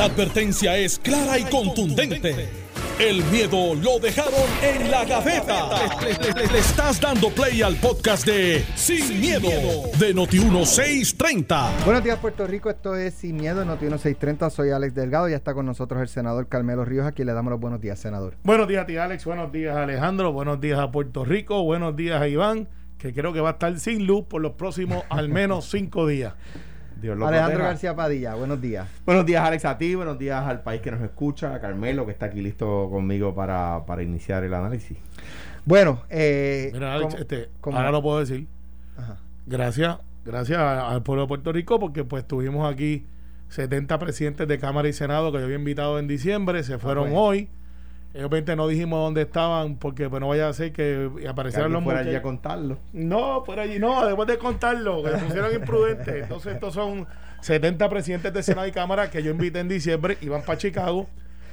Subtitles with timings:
[0.00, 2.48] La advertencia es clara y contundente.
[2.98, 5.68] El miedo lo dejaron en la gaveta.
[6.00, 9.50] Le, le estás dando play al podcast de Sin, miedo,
[9.98, 11.84] de Noti1630.
[11.84, 12.70] Buenos días, Puerto Rico.
[12.70, 14.48] Esto es Sin Miedo, Noti1630.
[14.48, 15.28] Soy Alex Delgado.
[15.28, 17.06] Ya está con nosotros el senador Carmelo Ríos.
[17.06, 18.38] Aquí le damos los buenos días, senador.
[18.42, 19.26] Buenos días a ti, Alex.
[19.26, 20.32] Buenos días, Alejandro.
[20.32, 21.62] Buenos días a Puerto Rico.
[21.62, 25.04] Buenos días a Iván, que creo que va a estar sin luz por los próximos
[25.10, 26.32] al menos cinco días.
[27.00, 28.86] Dios lo Alejandro García Padilla, buenos días.
[29.06, 32.12] Buenos días, Alex, a ti, buenos días al país que nos escucha, a Carmelo, que
[32.12, 34.98] está aquí listo conmigo para, para iniciar el análisis.
[35.64, 38.46] Bueno, eh, Mira, Alex, este, ahora lo puedo decir.
[38.98, 39.16] Ajá.
[39.46, 43.06] Gracias, gracias al pueblo de Puerto Rico, porque pues tuvimos aquí
[43.48, 47.14] 70 presidentes de Cámara y Senado que yo había invitado en diciembre, se fueron ah,
[47.14, 47.48] hoy.
[48.14, 52.00] Obviamente no dijimos dónde estaban porque pues, no vaya a ser que aparecieran los fuera
[52.00, 52.78] allí a contarlo.
[52.92, 56.22] No, por allí no, después de contarlo, que se pusieron imprudentes.
[56.22, 57.06] Entonces estos son
[57.40, 61.06] 70 presidentes de Senado y Cámara que yo invité en diciembre, iban para Chicago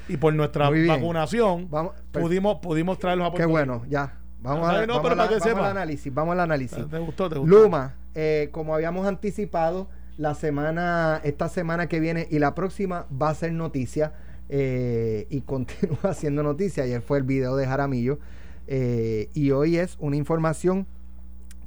[0.10, 4.18] y por nuestra vacunación vamos, pudimos, pudimos traerlos a Puerto Qué bueno, ya.
[4.40, 6.88] Vamos, a, no, vamos, al análisis, vamos al análisis.
[6.90, 7.59] ¿Te gustó, te gustó?
[7.59, 13.30] Luma, eh, como habíamos anticipado, la semana, esta semana que viene y la próxima va
[13.30, 14.14] a ser noticia
[14.50, 16.84] eh, y continúa haciendo noticia.
[16.84, 18.20] Ayer fue el video de Jaramillo
[18.67, 20.88] eh, y hoy es una información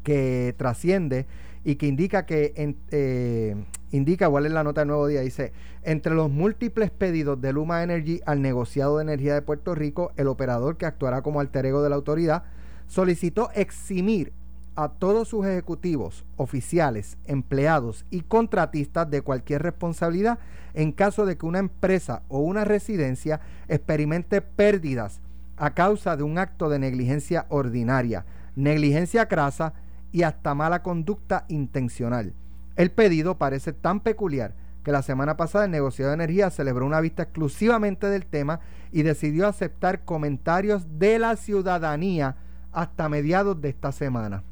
[0.04, 1.26] que trasciende
[1.62, 2.54] y que indica que
[2.90, 5.20] eh, indica cuál es la nota del nuevo día.
[5.20, 10.12] Dice, entre los múltiples pedidos de Luma Energy al negociado de energía de Puerto Rico,
[10.16, 12.44] el operador que actuará como alter ego de la autoridad
[12.86, 14.32] solicitó eximir
[14.76, 20.38] a todos sus ejecutivos, oficiales, empleados y contratistas de cualquier responsabilidad
[20.74, 25.20] en caso de que una empresa o una residencia experimente pérdidas
[25.56, 28.24] a causa de un acto de negligencia ordinaria,
[28.56, 29.74] negligencia crasa
[30.12, 32.32] y hasta mala conducta intencional.
[32.76, 34.54] El pedido parece tan peculiar
[34.84, 38.60] que la semana pasada el negociado de energía celebró una vista exclusivamente del tema
[38.92, 42.36] y decidió aceptar comentarios de la ciudadanía
[42.72, 44.42] hasta mediados de esta semana.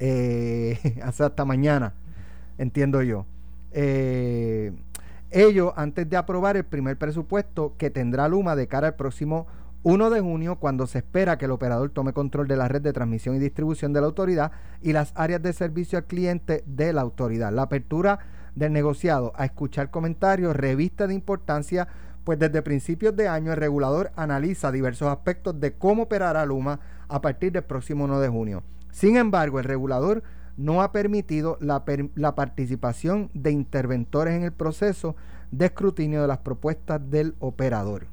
[0.00, 1.94] Eh, hasta mañana,
[2.58, 3.26] entiendo yo.
[3.72, 4.72] Eh,
[5.30, 9.46] ello antes de aprobar el primer presupuesto que tendrá Luma de cara al próximo
[9.82, 12.92] 1 de junio, cuando se espera que el operador tome control de la red de
[12.92, 14.52] transmisión y distribución de la autoridad
[14.82, 17.52] y las áreas de servicio al cliente de la autoridad.
[17.52, 18.18] La apertura
[18.54, 21.88] del negociado a escuchar comentarios revista de importancia,
[22.24, 27.20] pues desde principios de año el regulador analiza diversos aspectos de cómo operará Luma a
[27.20, 28.62] partir del próximo 1 de junio.
[28.90, 30.22] Sin embargo, el regulador
[30.56, 31.84] no ha permitido la,
[32.34, 35.16] participación de interventores en el proceso
[35.50, 38.06] de escrutinio de las propuestas del operador.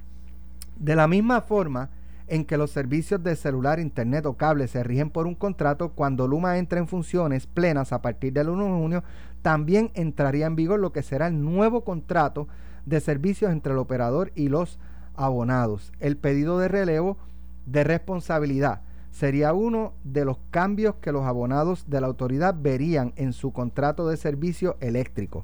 [0.79, 1.89] De la misma forma
[2.27, 6.27] en que los servicios de celular, internet o cable se rigen por un contrato, cuando
[6.27, 9.03] Luma entra en funciones plenas a partir del 1 de junio,
[9.41, 12.47] también entraría en vigor lo que será el nuevo contrato
[12.85, 14.79] de servicios entre el operador y los
[15.15, 15.91] abonados.
[15.99, 17.17] El pedido de relevo
[17.65, 18.81] de responsabilidad
[19.17, 24.07] sería uno de los cambios que los abonados de la autoridad verían en su contrato
[24.07, 25.43] de servicio eléctrico.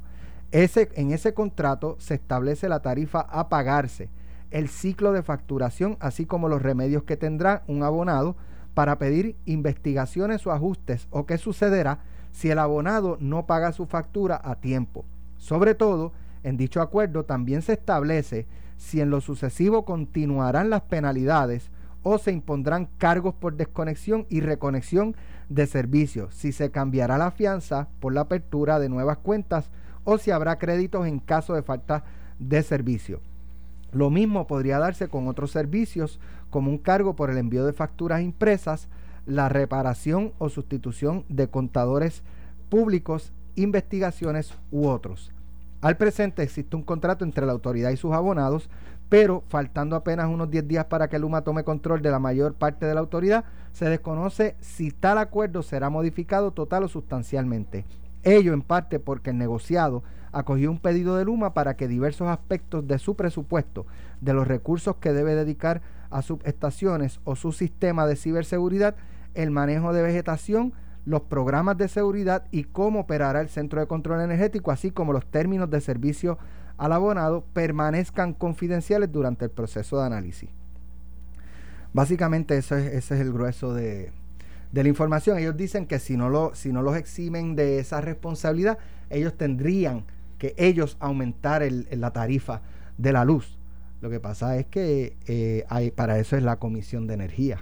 [0.52, 4.10] Ese, en ese contrato se establece la tarifa a pagarse,
[4.52, 8.36] el ciclo de facturación, así como los remedios que tendrá un abonado
[8.76, 14.40] para pedir investigaciones o ajustes o qué sucederá si el abonado no paga su factura
[14.44, 15.04] a tiempo.
[15.38, 16.12] Sobre todo,
[16.44, 18.46] en dicho acuerdo también se establece
[18.78, 21.72] si en lo sucesivo continuarán las penalidades
[22.04, 25.16] o se impondrán cargos por desconexión y reconexión
[25.50, 29.70] de servicios, si se cambiará la fianza por la apertura de nuevas cuentas
[30.04, 32.04] o si habrá créditos en caso de falta
[32.40, 33.22] de servicio.
[33.92, 36.20] Lo mismo podría darse con otros servicios
[36.50, 38.88] como un cargo por el envío de facturas impresas,
[39.26, 42.24] la reparación o sustitución de contadores
[42.70, 45.32] públicos, investigaciones u otros.
[45.82, 48.70] Al presente existe un contrato entre la autoridad y sus abonados
[49.14, 52.88] pero faltando apenas unos 10 días para que Luma tome control de la mayor parte
[52.88, 57.86] de la autoridad, se desconoce si tal acuerdo será modificado total o sustancialmente.
[58.24, 62.88] Ello en parte porque el negociado acogió un pedido de Luma para que diversos aspectos
[62.88, 63.86] de su presupuesto,
[64.20, 68.96] de los recursos que debe dedicar a subestaciones o su sistema de ciberseguridad,
[69.36, 70.74] el manejo de vegetación,
[71.06, 75.28] los programas de seguridad y cómo operará el centro de control energético, así como los
[75.28, 76.40] términos de servicio
[76.78, 80.50] al abonado permanezcan confidenciales durante el proceso de análisis.
[81.94, 84.12] Básicamente eso es, ese es el grueso de,
[84.72, 85.38] la información.
[85.38, 88.80] Ellos dicen que si no, lo, si no los eximen de esa responsabilidad,
[89.10, 90.06] ellos tendrían
[90.40, 92.62] que ellos aumentar la tarifa
[92.98, 93.58] de la luz.
[94.02, 97.60] Lo que pasa es que eh, hay, para eso es la Comisión de Energía.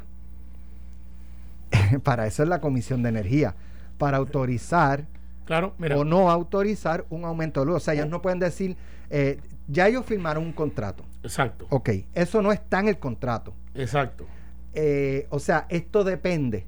[2.04, 3.54] para eso es la Comisión de Energía.
[3.98, 5.06] Para autorizar
[5.46, 7.76] claro, o no autorizar un aumento de luz.
[7.76, 8.78] O sea, ellos no pueden decir,
[9.12, 11.04] eh, Ya ellos firmaron un contrato.
[11.24, 11.68] Exacto.
[11.70, 13.54] Ok, eso no está en el contrato.
[13.76, 14.26] Exacto.
[14.74, 16.66] Eh, o sea, esto depende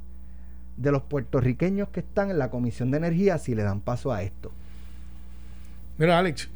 [0.77, 4.23] de los puertorriqueños que están en la Comisión de Energía si le dan paso a
[4.23, 4.51] esto.
[5.97, 6.49] Mira, Alex,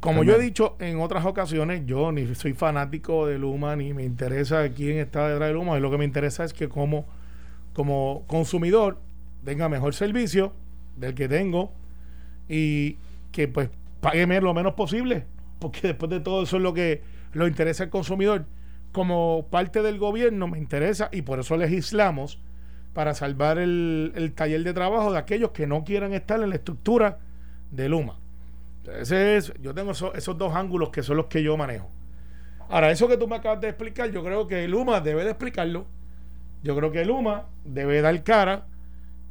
[0.00, 4.04] como yo he dicho en otras ocasiones, yo ni soy fanático de Luma, ni me
[4.04, 5.76] interesa quién está detrás de Luma.
[5.76, 7.06] Y lo que me interesa es que como,
[7.72, 8.98] como consumidor
[9.44, 10.52] tenga mejor servicio
[10.96, 11.72] del que tengo
[12.48, 12.96] y
[13.32, 13.70] que pues
[14.10, 15.26] pague lo menos posible,
[15.58, 18.46] porque después de todo eso es lo que lo interesa al consumidor.
[18.92, 22.38] Como parte del gobierno me interesa y por eso legislamos
[22.94, 26.54] para salvar el, el taller de trabajo de aquellos que no quieran estar en la
[26.54, 27.18] estructura
[27.72, 28.20] de Luma.
[29.00, 31.90] Ese es, yo tengo esos, dos ángulos que son los que yo manejo.
[32.68, 35.86] Ahora, eso que tú me acabas de explicar, yo creo que Luma debe de explicarlo.
[36.62, 38.66] Yo creo que Luma debe dar cara,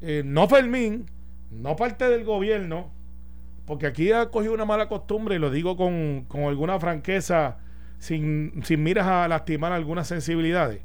[0.02, 1.06] eh, no Fermín,
[1.50, 2.92] no parte del gobierno,
[3.66, 7.58] porque aquí ha cogido una mala costumbre, y lo digo con, con alguna franqueza,
[7.98, 10.82] sin, sin miras a lastimar algunas sensibilidades.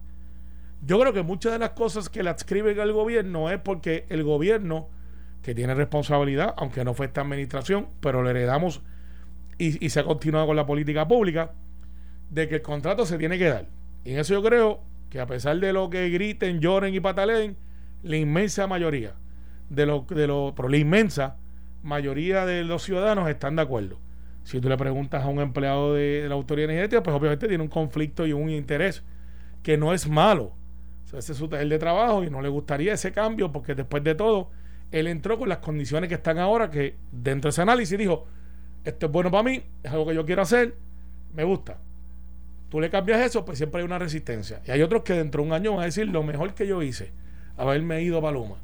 [0.83, 4.25] Yo creo que muchas de las cosas que le adscriben al gobierno es porque el
[4.25, 4.89] gobierno
[5.43, 8.83] que tiene responsabilidad, aunque no fue esta administración, pero le heredamos
[9.59, 11.53] y, se ha continuado con la política pública,
[12.31, 13.67] de que el contrato se tiene que dar.
[14.05, 14.81] Y en eso yo creo
[15.11, 17.57] que a pesar de lo que griten, lloren y pataleen,
[18.03, 19.15] la inmensa mayoría
[19.69, 21.37] de los, de lo, pero la inmensa
[21.83, 23.99] mayoría de los ciudadanos están de acuerdo.
[24.45, 27.69] Si tú le preguntas a un empleado de, la autoridad energética, pues obviamente tiene un
[27.69, 29.03] conflicto y un interés
[29.63, 30.53] que no es malo.
[31.13, 34.15] ese es su taller de trabajo y no le gustaría ese cambio porque después de
[34.15, 34.51] todo
[34.91, 38.27] él entró con las condiciones que están ahora, que dentro de ese análisis dijo,
[38.85, 40.75] esto es bueno para mí, es algo que yo quiero hacer,
[41.35, 41.79] me gusta.
[42.71, 44.63] Tú le cambias eso, pues siempre hay una resistencia.
[44.67, 46.83] Y hay otros que dentro de un año van a decir, lo mejor que yo
[46.83, 47.13] hice,
[47.57, 48.57] haberme ido a Paloma.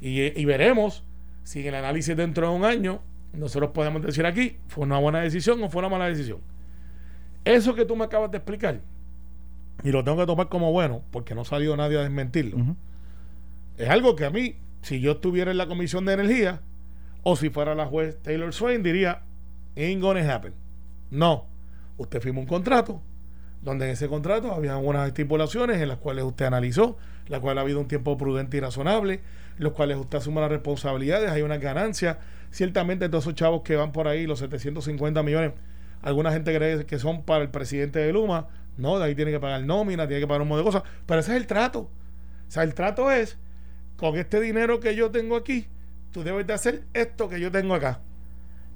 [0.00, 1.04] Y, y veremos
[1.48, 3.00] si en el análisis dentro de un año,
[3.32, 6.40] nosotros podemos decir aquí, fue una buena decisión o fue una mala decisión.
[7.42, 8.82] Eso que tú me acabas de explicar,
[9.82, 12.76] y lo tengo que tomar como bueno, porque no salió nadie a desmentirlo,
[13.78, 16.60] es algo que a mí si yo estuviera en la Comisión de Energía
[17.22, 19.22] o si fuera la juez Taylor Swain, diría,
[19.74, 20.52] ain't gonna happen.
[21.10, 21.46] No,
[21.96, 23.00] usted firmó un contrato
[23.62, 27.62] donde en ese contrato había unas estipulaciones en las cuales usted analizó, la cual ha
[27.62, 29.22] habido un tiempo prudente y razonable,
[29.58, 32.18] los cuales usted asume las responsabilidades, hay una ganancia.
[32.50, 35.52] Ciertamente todos esos chavos que van por ahí, los 750 millones,
[36.02, 39.40] alguna gente cree que son para el presidente de Luma, no, de ahí tiene que
[39.40, 41.80] pagar nómina, tiene que pagar un montón de cosas, pero ese es el trato.
[41.80, 43.36] O sea, el trato es
[43.96, 45.66] con este dinero que yo tengo aquí,
[46.12, 48.00] tú debes de hacer esto que yo tengo acá.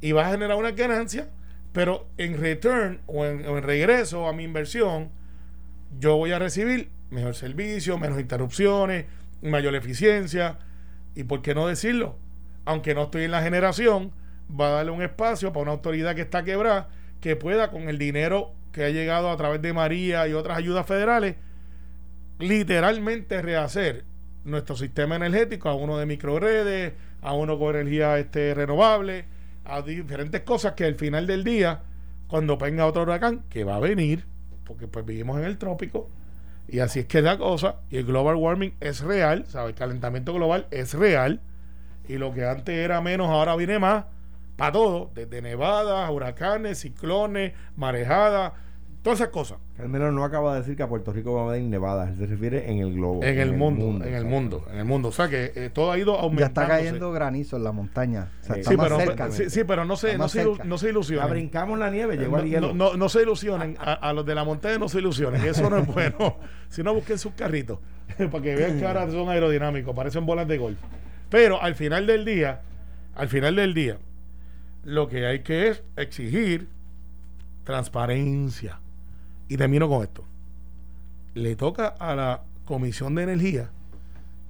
[0.00, 1.28] Y vas a generar una ganancia,
[1.72, 5.10] pero en return o en, regreso a mi inversión,
[5.98, 9.06] yo voy a recibir mejor servicio, menos interrupciones,
[9.42, 10.58] mayor eficiencia.
[11.14, 12.16] Y por qué no decirlo,
[12.64, 14.12] aunque no estoy en la generación,
[14.48, 16.88] va a darle un espacio para una autoridad que está quebrada,
[17.20, 20.86] que pueda con el dinero que ha llegado a través de María y otras ayudas
[20.86, 21.36] federales,
[22.38, 24.04] literalmente rehacer
[24.44, 29.26] nuestro sistema energético a uno de microredes, a uno con energía este, renovable,
[29.64, 31.82] a diferentes cosas que al final del día,
[32.26, 34.24] cuando venga otro huracán, que va a venir,
[34.64, 36.10] porque pues vivimos en el trópico,
[36.68, 39.70] y así es que la cosa, y el global warming es real, ¿sabes?
[39.70, 41.40] El calentamiento global es real,
[42.08, 44.04] y lo que antes era menos, ahora viene más,
[44.56, 48.52] para todo, desde nevadas, huracanes, ciclones, marejadas,
[49.02, 49.58] Todas esas cosas.
[49.76, 52.26] Carmelo no acaba de decir que a Puerto Rico va a haber nevadas, él se
[52.26, 53.24] refiere en el globo.
[53.24, 55.08] En, el, mundo, en el mundo, en el mundo.
[55.08, 56.40] O sea que eh, todo ha ido aumentando.
[56.40, 58.28] Ya está cayendo granizo en la montaña.
[58.42, 58.98] sí, pero,
[59.32, 61.26] sí, pero no se, no se, no se ilusionen.
[61.26, 62.74] La brincamos la nieve, llegó el hielo.
[62.74, 63.76] No, no, se ilusionen.
[63.80, 65.44] A, los de la montaña no se ilusionen.
[65.44, 66.36] Eso no es bueno.
[66.68, 67.80] si no, busquen sus carritos.
[68.16, 70.78] para que vean que ahora son aerodinámicos, parecen bolas de golf.
[71.28, 72.60] Pero al final del día,
[73.16, 73.98] al final del día,
[74.84, 76.68] lo que hay que es exigir
[77.64, 78.81] transparencia
[79.52, 80.24] y termino con esto.
[81.34, 83.68] Le toca a la Comisión de Energía,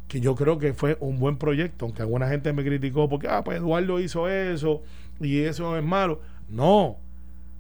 [0.07, 3.43] que yo creo que fue un buen proyecto, aunque alguna gente me criticó porque, ah,
[3.43, 4.83] pues Eduardo hizo eso
[5.21, 6.21] y eso es malo.
[6.49, 6.99] No,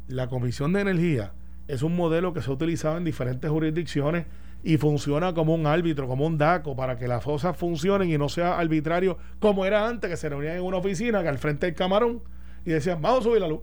[0.06, 1.32] la Comisión de Energía
[1.66, 4.26] es un modelo que se ha utilizado en diferentes jurisdicciones
[4.62, 8.28] y funciona como un árbitro, como un DACO, para que las cosas funcionen y no
[8.28, 11.74] sea arbitrario como era antes, que se reunían en una oficina, que al frente del
[11.74, 12.22] camarón,
[12.64, 13.62] y decían, vamos a subir la luz.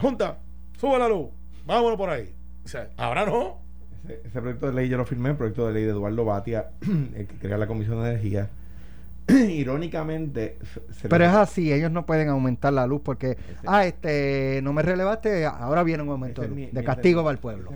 [0.00, 0.40] Junta,
[0.80, 1.28] sube la luz,
[1.64, 2.34] vámonos por ahí.
[2.64, 3.62] O sea, ahora no.
[4.08, 6.70] Ese, proyecto de ley yo lo firmé, el proyecto de ley de Eduardo Batia,
[7.16, 8.50] el que crea la Comisión de Energía.
[9.28, 10.58] Irónicamente.
[11.08, 15.46] Pero es así, ellos no pueden aumentar la luz porque, ah, este, no me relevaste,
[15.46, 17.70] ahora viene un aumento de, castigo para el pueblo.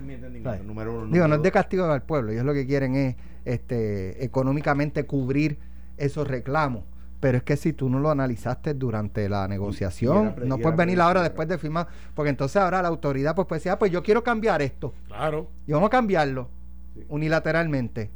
[1.09, 3.15] Digo, no es de castigo para el pueblo, ellos lo que quieren es
[3.45, 5.57] este, económicamente cubrir
[5.97, 6.83] esos reclamos
[7.19, 11.21] pero es que si tú no lo analizaste durante la negociación, no puedes venir ahora
[11.21, 14.23] después de firmar, porque entonces ahora la autoridad pues puede decir, ah, pues yo quiero
[14.23, 14.93] cambiar esto.
[15.07, 15.47] Claro.
[15.67, 16.49] Y vamos a cambiarlo
[17.07, 18.09] unilateralmente.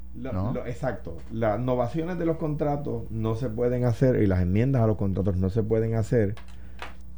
[0.65, 1.17] exacto.
[1.31, 5.37] Las innovaciones de los contratos no se pueden hacer y las enmiendas a los contratos
[5.37, 6.35] no se pueden hacer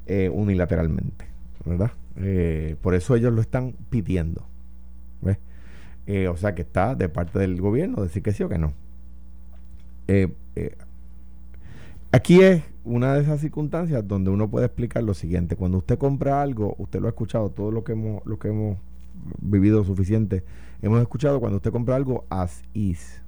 [0.08, 1.26] eh, unilateralmente,
[1.66, 1.92] ¿verdad?
[2.18, 4.44] Eh, por eso ellos lo están pidiendo.
[6.08, 8.74] Eh, o sea que está de parte del gobierno decir que sí o que no.
[12.16, 15.56] Aquí es una de esas circunstancias donde uno puede explicar lo siguiente.
[15.56, 18.78] Cuando usted compra algo, usted lo ha escuchado, todo lo que hemos, lo que hemos
[19.40, 20.44] vivido suficiente
[20.82, 23.22] hemos escuchado cuando usted compra algo as is.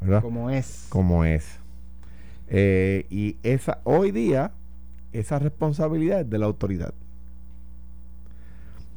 [0.00, 0.22] ¿Verdad?
[0.22, 0.86] Como es.
[0.88, 1.58] Como es.
[2.48, 4.52] Eh, y esa, hoy día,
[5.12, 6.94] esa responsabilidad es de la autoridad.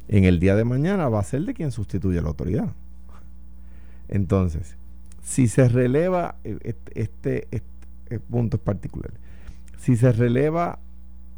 [0.08, 2.72] En el día de mañana va a ser de quien sustituye a la autoridad.
[4.08, 4.76] Entonces,
[5.22, 7.77] si se releva eh, este, este, este
[8.30, 9.12] punto es particular,
[9.78, 10.78] si se releva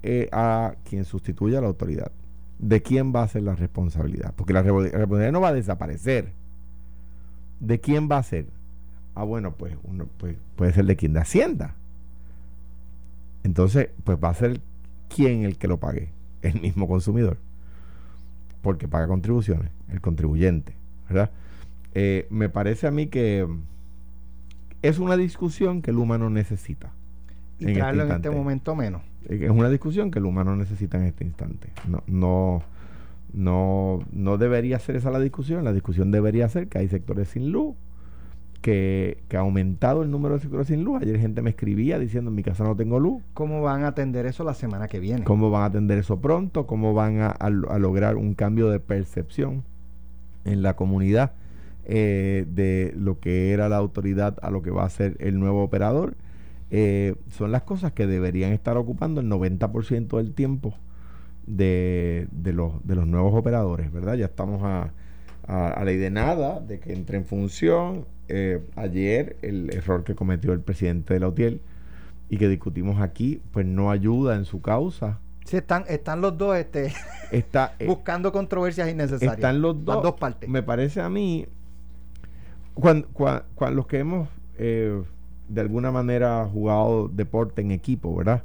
[0.02, 2.10] eh, a quien sustituye a la autoridad,
[2.58, 4.34] de quién va a ser la responsabilidad.
[4.36, 6.32] Porque la responsabilidad no va a desaparecer.
[7.58, 8.46] ¿De quién va a ser?
[9.14, 11.74] Ah, bueno, pues uno pues, puede ser de quien de Hacienda.
[13.42, 14.60] Entonces, pues va a ser
[15.14, 16.10] quién el que lo pague.
[16.42, 17.36] El mismo consumidor.
[18.62, 20.74] Porque paga contribuciones, el contribuyente.
[21.08, 21.30] ¿Verdad?
[21.94, 23.46] Eh, me parece a mí que
[24.82, 26.92] es una discusión que el humano necesita.
[27.58, 29.02] Y en este en este momento menos.
[29.28, 31.72] Es una discusión que el humano necesita en este instante.
[31.86, 32.62] No, no,
[33.32, 35.64] no, no debería ser esa la discusión.
[35.64, 37.76] La discusión debería ser que hay sectores sin luz,
[38.62, 41.02] que, que, ha aumentado el número de sectores sin luz.
[41.02, 43.22] Ayer gente me escribía diciendo en mi casa no tengo luz.
[43.34, 45.24] ¿Cómo van a atender eso la semana que viene?
[45.24, 46.66] ¿Cómo van a atender eso pronto?
[46.66, 49.64] ¿Cómo van a, lograr un cambio de percepción
[50.44, 51.32] en la comunidad
[51.92, 55.64] eh, de lo que era la autoridad a lo que va a ser el nuevo
[55.64, 56.14] operador?
[56.70, 60.72] Eh, son las cosas que deberían estar ocupando el 90% del tiempo
[61.48, 64.14] de, los, de los nuevos operadores, ¿verdad?
[64.14, 64.92] Ya estamos a,
[65.48, 68.06] a, ley de nada de que entre en función.
[68.28, 71.60] Eh, ayer el error que cometió el presidente de la UTIEL
[72.28, 75.18] y que discutimos aquí, pues no ayuda en su causa.
[75.44, 76.92] Sí, están, están los dos este,
[77.32, 79.34] Está, eh, buscando controversias innecesarias.
[79.34, 80.48] Están los dos, dos partes.
[80.48, 81.48] Me parece a mí,
[82.74, 84.28] cuando, cuando, los que hemos
[85.50, 88.44] de alguna manera jugado deporte en equipo, ¿verdad?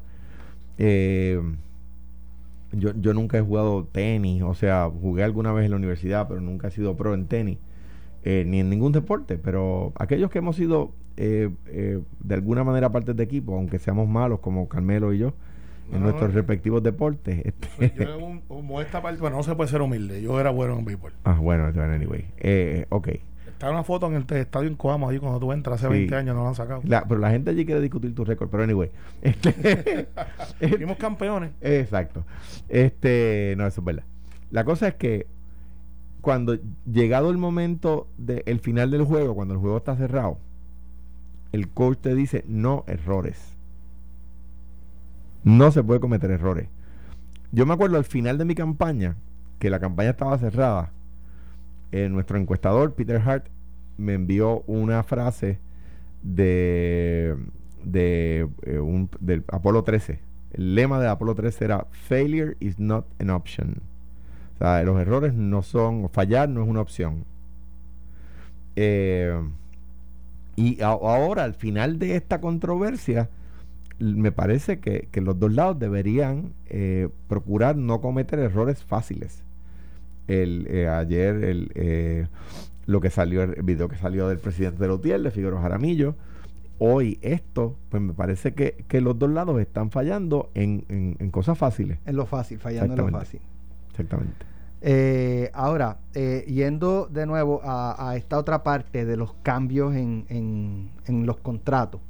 [0.77, 1.39] Eh,
[2.72, 6.41] yo, yo nunca he jugado tenis, o sea, jugué alguna vez en la universidad, pero
[6.41, 7.60] nunca he sido pro en tenis,
[8.24, 11.51] eh, ni en ningún deporte, pero aquellos que hemos sido eh,
[12.20, 15.34] de alguna manera parte de equipo, aunque seamos malos como Carmelo y yo,
[15.94, 17.46] en nuestros respectivos deportes.
[17.79, 20.86] Este yo, como esta parte, bueno, no se puede ser humilde, yo era bueno en
[20.86, 21.13] béisbol.
[21.24, 22.25] Ah, bueno, anyway,
[22.89, 23.10] ok.
[23.65, 26.36] Está una foto en el estadio en Coamo ahí cuando tú entras hace 20 años,
[26.36, 26.84] no lo han sacado.
[26.84, 28.91] pero la gente allí quiere discutir tu récord, pero anyway.
[29.24, 30.07] Este,
[30.69, 31.50] Fuimos campeones.
[31.62, 32.24] Exacto.
[32.69, 34.03] Este, no, eso es verdad.
[34.51, 35.25] La cosa es que
[36.22, 40.38] cuando llegado el momento del final del juego, cuando el juego está cerrado,
[41.51, 43.57] el coach te dice no errores.
[45.43, 46.67] No se puede cometer errores.
[47.51, 49.15] Yo me acuerdo al final de mi campaña,
[49.57, 50.91] que la campaña estaba cerrada,
[51.91, 53.54] eh, nuestro encuestador, Peter Hart,
[53.97, 55.59] me envió una frase
[56.23, 57.35] de,
[57.83, 60.19] de eh, un, del Apolo 13.
[60.53, 63.81] El lema de Apolo 13 era Failure is not an option.
[64.55, 67.25] O sea, los errores no son, fallar no es una opción.
[68.75, 69.37] Eh,
[70.55, 73.29] y ahora, al final de esta controversia,
[73.99, 76.53] me parece que, los dos lados deberían
[77.27, 79.45] procurar no cometer errores fáciles
[80.27, 82.27] el, eh, ayer el, eh,
[82.86, 86.15] lo que salió, el video que salió del presidente de Lotiel, de Figueroa Jaramillo.
[86.77, 91.58] Hoy esto, pues me parece que, que los dos lados están fallando en, en, cosas
[91.58, 92.00] fáciles.
[92.06, 93.39] En lo fácil, fallando en lo fácil.
[93.92, 94.46] Exactamente.
[94.82, 100.92] Eh, ahora, yendo de nuevo a, a, esta otra parte de los cambios en, en,
[101.06, 102.01] en los contratos,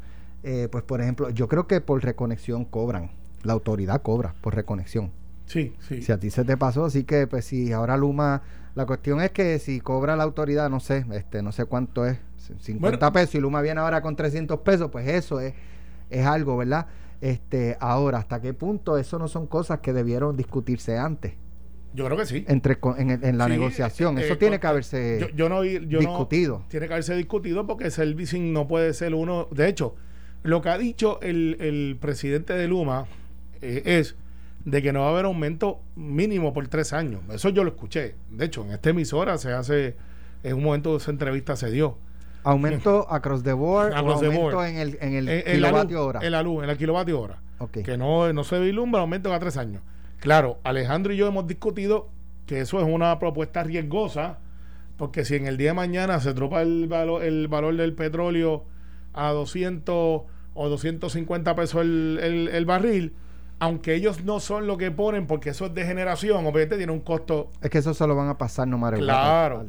[0.72, 3.12] pues por ejemplo, yo creo que por reconexión cobran,
[3.44, 5.12] la autoridad cobra por reconexión.
[5.46, 6.01] Sí, sí.
[6.01, 8.41] Si a ti se te pasó, así que pues si ahora Luma,
[8.75, 12.20] la cuestión es que si cobra la autoridad, no sé, este no sé cuánto es,
[12.60, 15.53] 50 pesos y Luma viene ahora con 300 pesos, pues eso es
[16.10, 16.88] es algo, ¿verdad?
[17.22, 21.34] Este, ahora, ¿hasta qué punto eso no son cosas que debieron discutirse antes?
[21.94, 22.44] Yo creo que sí.
[22.48, 24.17] Entre, en, la negociación.
[24.17, 26.65] Eh, eso tiene que haberse yo, no, discutido.
[26.67, 29.48] tiene que haberse discutido porque servicing no puede ser uno.
[29.51, 29.96] De hecho,
[30.44, 33.05] lo que ha dicho el, el presidente de Luma
[33.62, 34.17] eh, es
[34.65, 37.22] de que no va a haber aumento mínimo por tres años.
[37.29, 38.15] Eso yo lo escuché.
[38.29, 39.95] De hecho, en esta emisora se hace,
[40.43, 41.98] en un momento de esa entrevista se dio.
[42.43, 46.19] Aumento across the board aumento en el, en el kilovatio hora.
[46.22, 47.41] En la luz, en el kilovatio hora.
[47.72, 49.81] Que no, no se vislumbra aumento cada tres años.
[50.19, 52.10] Claro, Alejandro y yo hemos discutido
[52.45, 54.39] que eso es una propuesta riesgosa,
[54.98, 58.65] porque si en el día de mañana se tropa el valor, el valor del petróleo
[59.13, 60.22] a 200
[60.53, 63.13] o 250 pesos el, el barril,
[63.59, 67.00] aunque ellos no son lo que ponen, porque eso es de generación, obviamente tiene un
[67.00, 67.51] costo.
[67.62, 69.65] Es que eso se lo van a pasar no más Claro.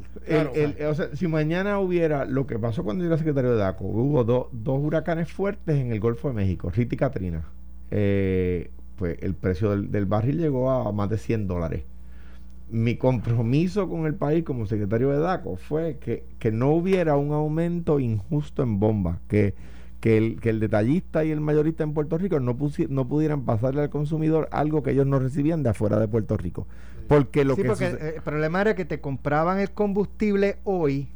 [0.89, 4.23] o sea, si mañana hubiera lo que pasó cuando yo era secretario de DACO, hubo
[4.23, 4.49] dos
[4.81, 7.45] huracanes fuertes en el Golfo de México, Rita y Katrina.
[7.91, 11.83] Eh, pues el precio del, barril llegó a más de 100 dólares.
[12.69, 17.31] Mi compromiso con el país como secretario de DACO fue que, que no hubiera un
[17.31, 19.53] aumento injusto en bomba, que
[19.99, 22.55] que el, que el detallista y el mayorista en Puerto Rico no,
[22.89, 26.67] no pudieran pasarle al consumidor algo que ellos no recibían de afuera de Puerto Rico.
[27.07, 31.07] Porque lo sí, que porque eh, el problema era que te compraban el combustible hoy,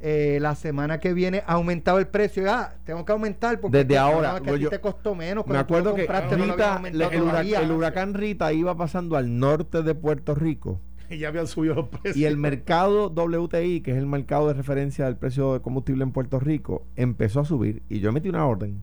[0.00, 2.50] eh, la semana que viene ha aumentado el precio.
[2.50, 5.46] Ah, tengo que aumentar porque desde ahora que te costó menos.
[5.46, 10.80] Me acuerdo que el huracán Rita iba pasando al norte de Puerto Rico
[11.18, 12.16] ya habían subido los precios.
[12.16, 16.12] Y el mercado WTI, que es el mercado de referencia del precio de combustible en
[16.12, 18.82] Puerto Rico, empezó a subir y yo metí una orden.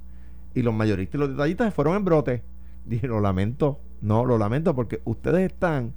[0.53, 2.43] Y los mayoristas y los detallistas se fueron en brote.
[2.85, 3.79] Dije, lo lamento.
[4.01, 5.93] No, lo lamento porque ustedes están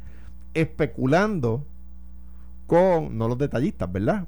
[0.55, 1.65] especulando
[2.67, 4.27] con, no los detallistas, ¿verdad?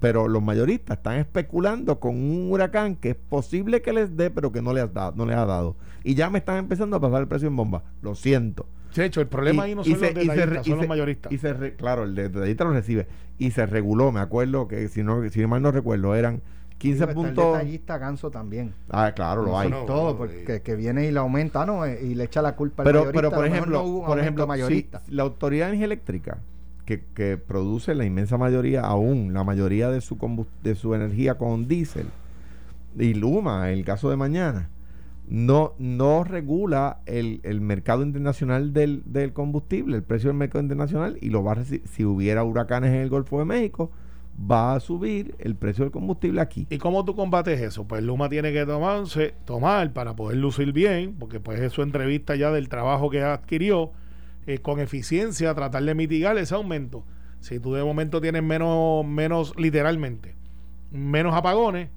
[0.00, 4.52] Pero los mayoristas están especulando con un huracán que es posible que les dé, pero
[4.52, 5.76] que no les, dado, no les ha dado.
[6.04, 7.82] Y ya me están empezando a pasar el precio en bomba.
[8.02, 8.66] Lo siento.
[8.94, 11.32] De hecho, el problema ahí no son los detallistas, son los mayoristas.
[11.32, 13.06] Y se claro, el detallista lo recibe.
[13.38, 16.42] Y se reguló, me acuerdo que si no si mal no recuerdo, eran
[16.78, 17.44] 15 puntos.
[17.44, 18.74] El detallista ganso también.
[18.88, 19.70] Ah, claro, lo hay.
[19.86, 21.84] todo, porque que viene y le aumenta, ¿no?
[21.84, 23.20] Eh, y le echa la culpa al pero, mayorista.
[23.20, 25.02] Pero, por ejemplo, por ejemplo mayorista.
[25.08, 26.38] la Autoridad de Energía Eléctrica,
[26.86, 31.68] que, que, produce la inmensa mayoría, aún la mayoría de su, de su energía con
[31.68, 32.06] diésel,
[32.98, 34.70] y Luma, el caso de mañana,
[35.28, 41.18] no, no regula el, el mercado internacional del, del, combustible, el precio del mercado internacional,
[41.20, 43.92] y lo va a si hubiera huracanes en el Golfo de México,
[44.50, 46.66] va a subir el precio del combustible aquí.
[46.70, 47.86] ¿Y cómo tú combates eso?
[47.86, 52.36] Pues Luma tiene que tomarse, tomar para poder lucir bien, porque pues es su entrevista
[52.36, 53.92] ya del trabajo que adquirió,
[54.46, 57.04] eh, con eficiencia, tratar de mitigar ese aumento.
[57.40, 60.34] Si tú de momento tienes menos, menos literalmente,
[60.90, 61.90] menos apagones,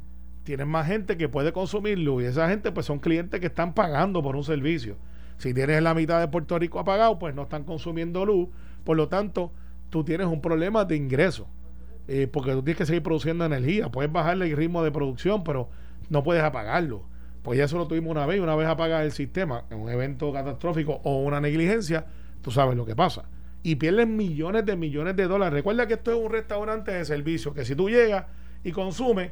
[0.44, 3.74] tienes más gente que puede consumir luz y esa gente pues son clientes que están
[3.74, 4.98] pagando por un servicio.
[5.38, 8.50] Si tienes la mitad de Puerto Rico apagado, pues no están consumiendo luz,
[8.84, 9.52] por lo tanto,
[9.90, 11.48] tú tienes un problema de ingreso,
[12.08, 15.70] eh, porque tú tienes que seguir produciendo energía, puedes bajarle el ritmo de producción, pero
[16.10, 17.04] no puedes apagarlo.
[17.42, 20.32] Pues ya eso lo tuvimos una vez, una vez apaga el sistema en un evento
[20.32, 22.06] catastrófico o una negligencia,
[22.42, 23.26] tú sabes lo que pasa.
[23.64, 25.54] Y pierdes millones de millones de dólares.
[25.54, 28.26] Recuerda que esto es un restaurante de servicio, que si tú llegas
[28.64, 29.32] y consumes,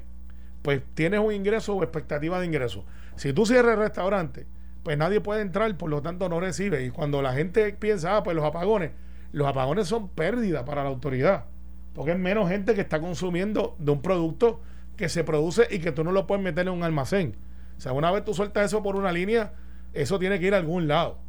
[0.61, 2.85] pues tienes un ingreso o expectativa de ingreso.
[3.15, 4.45] Si tú cierres el restaurante,
[4.83, 6.85] pues nadie puede entrar, por lo tanto no recibe.
[6.85, 8.91] Y cuando la gente piensa, ah, pues los apagones,
[9.31, 11.45] los apagones son pérdidas para la autoridad,
[11.93, 14.61] porque es menos gente que está consumiendo de un producto
[14.97, 17.35] que se produce y que tú no lo puedes meter en un almacén.
[17.77, 19.53] O sea, una vez tú sueltas eso por una línea,
[19.93, 21.19] eso tiene que ir a algún lado.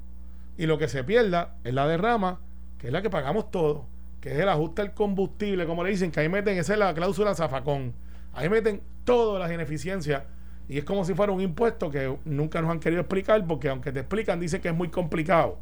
[0.58, 2.40] Y lo que se pierda es la derrama,
[2.78, 3.84] que es la que pagamos todos,
[4.20, 6.92] que es el ajuste del combustible, como le dicen, que ahí meten, esa es la
[6.94, 7.94] cláusula zafacón.
[8.32, 10.22] Ahí meten todas las ineficiencias
[10.68, 13.92] y es como si fuera un impuesto que nunca nos han querido explicar porque aunque
[13.92, 15.58] te explican dicen que es muy complicado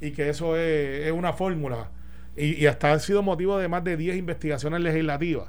[0.00, 1.90] y que eso es, una fórmula
[2.36, 5.48] y, hasta ha sido motivo de más de 10 investigaciones legislativas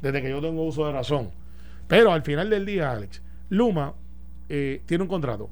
[0.00, 1.30] desde que yo tengo uso de razón.
[1.86, 3.94] Pero al final del día, Alex, Luma
[4.48, 5.50] eh, tiene un contrato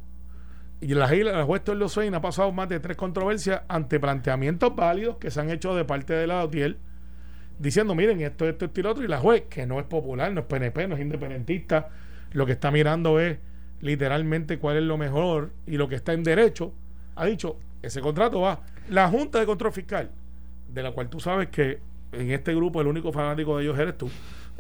[0.81, 5.31] y la, la juez Torlosein ha pasado más de tres controversias ante planteamientos válidos que
[5.31, 6.79] se han hecho de parte de la OTIEL
[7.59, 10.33] diciendo, miren, esto, esto, esto y lo otro, y la juez, que no es popular,
[10.33, 11.89] no es PNP, no es independentista,
[12.33, 13.39] lo que está mirando es
[13.81, 16.73] literalmente cuál es lo mejor y lo que está en derecho,
[17.17, 18.61] ha dicho, ese contrato va.
[18.91, 20.11] La Junta de Control Fiscal,
[20.73, 21.81] de la cual tú sabes que
[22.13, 24.11] en este grupo el único fanático de ellos eres tú,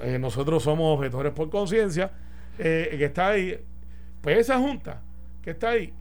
[0.01, 2.11] eh, nosotros somos objetores por conciencia,
[2.59, 3.59] eh, que está ahí,
[4.21, 5.03] pues esa Junta
[5.43, 5.93] que está ahí,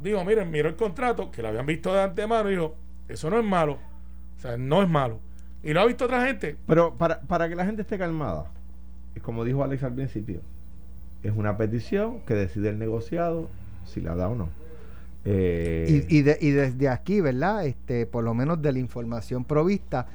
[0.00, 2.74] dijo, miren, miró el contrato, que lo habían visto de antemano, y dijo,
[3.08, 3.78] eso no es malo,
[4.36, 5.20] o sea, no es malo
[5.62, 6.56] ¿Y lo ha visto otra gente?
[6.66, 8.50] Pero para, para que la gente esté calmada,
[9.22, 10.40] como dijo Alex al principio,
[11.22, 13.48] es una petición que decide el negociado
[13.84, 14.48] si la da o no.
[15.24, 17.64] Eh, y, y, desde aquí, ¿verdad?
[17.64, 20.08] Este, por lo menos de la información provista,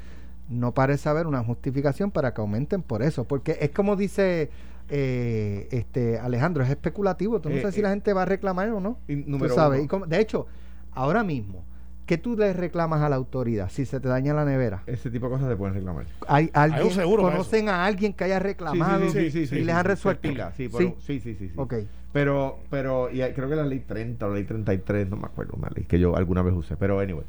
[0.49, 3.23] no parece haber una justificación para que aumenten por eso.
[3.23, 4.49] Porque es como dice
[4.89, 7.39] eh, este Alejandro, es especulativo.
[7.39, 8.97] Tú no eh, sabes si la gente va a reclamar o no.
[9.07, 9.87] Y, sabes.
[10.07, 10.47] de hecho,
[10.91, 11.63] ahora mismo,
[12.07, 14.81] ¿Qué tú le reclamas a la autoridad si se te daña la nevera?
[14.87, 16.05] Ese tipo de cosas se pueden reclamar.
[16.25, 20.29] ¿Hay alguien, ¿Conocen a alguien que haya reclamado y les han resuelto?
[20.55, 20.65] Sí,
[21.05, 21.51] sí, sí, sí,
[22.13, 25.55] Pero, pero y creo que la ley 30 o la ley 33, no me acuerdo,
[25.57, 26.77] una ley que yo alguna vez usé.
[26.77, 27.25] Pero, anyway,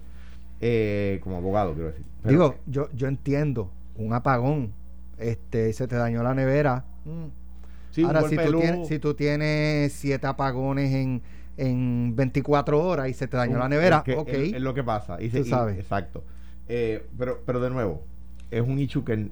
[0.60, 2.04] eh, como abogado, quiero decir.
[2.22, 4.72] Digo, yo, yo entiendo un apagón,
[5.18, 6.84] este se te dañó la nevera.
[7.04, 8.04] Mm.
[8.04, 11.20] Ahora, si tú, tienes, si tú tienes siete apagones en
[11.58, 14.28] en 24 horas y se te dañó la nevera, es ok.
[14.28, 15.20] Es, lo que pasa.
[15.20, 15.78] Y, se, sabes.
[15.78, 16.24] exacto.
[16.68, 18.04] Eh, pero, pero de nuevo,
[18.50, 19.28] es un hecho que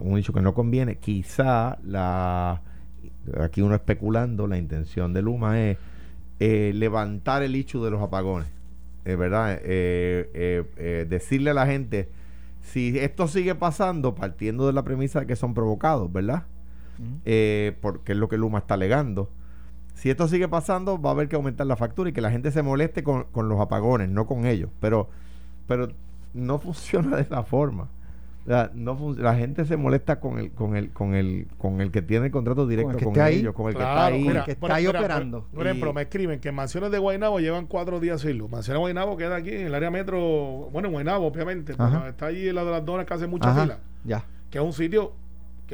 [0.00, 0.96] un hecho que no conviene.
[0.96, 2.62] Quizá la
[3.40, 5.78] aquí uno especulando, la intención de Luma es
[6.40, 8.48] eh, levantar el hecho de los apagones.
[9.04, 12.10] Es verdad, eh, decirle a la gente,
[12.60, 16.44] si esto sigue pasando, partiendo de la premisa de que son provocados, ¿verdad?
[17.80, 19.28] porque es lo que Luma está alegando
[20.02, 22.50] si esto sigue pasando, va a haber que aumentar la factura y que la gente
[22.50, 24.68] se moleste con, los apagones, no con ellos.
[24.80, 25.08] Pero,
[25.68, 25.90] pero
[26.34, 27.86] no funciona de esa forma.
[28.74, 32.26] no la gente se molesta con el con el con el con el que tiene
[32.26, 35.46] el contrato directo con, ellos, con el que está ahí, que está ahí operando.
[35.54, 38.50] Por, ejemplo, me escriben que mansiones de Guaynabo llevan cuatro días sin luz.
[38.50, 40.18] Mansiones de Guaynabo queda aquí en el área metro,
[40.72, 43.78] bueno, en Guaynabo, obviamente, está allí en la de las donas que hace mucha fila.
[44.02, 44.24] Ya.
[44.50, 45.12] Que es un sitio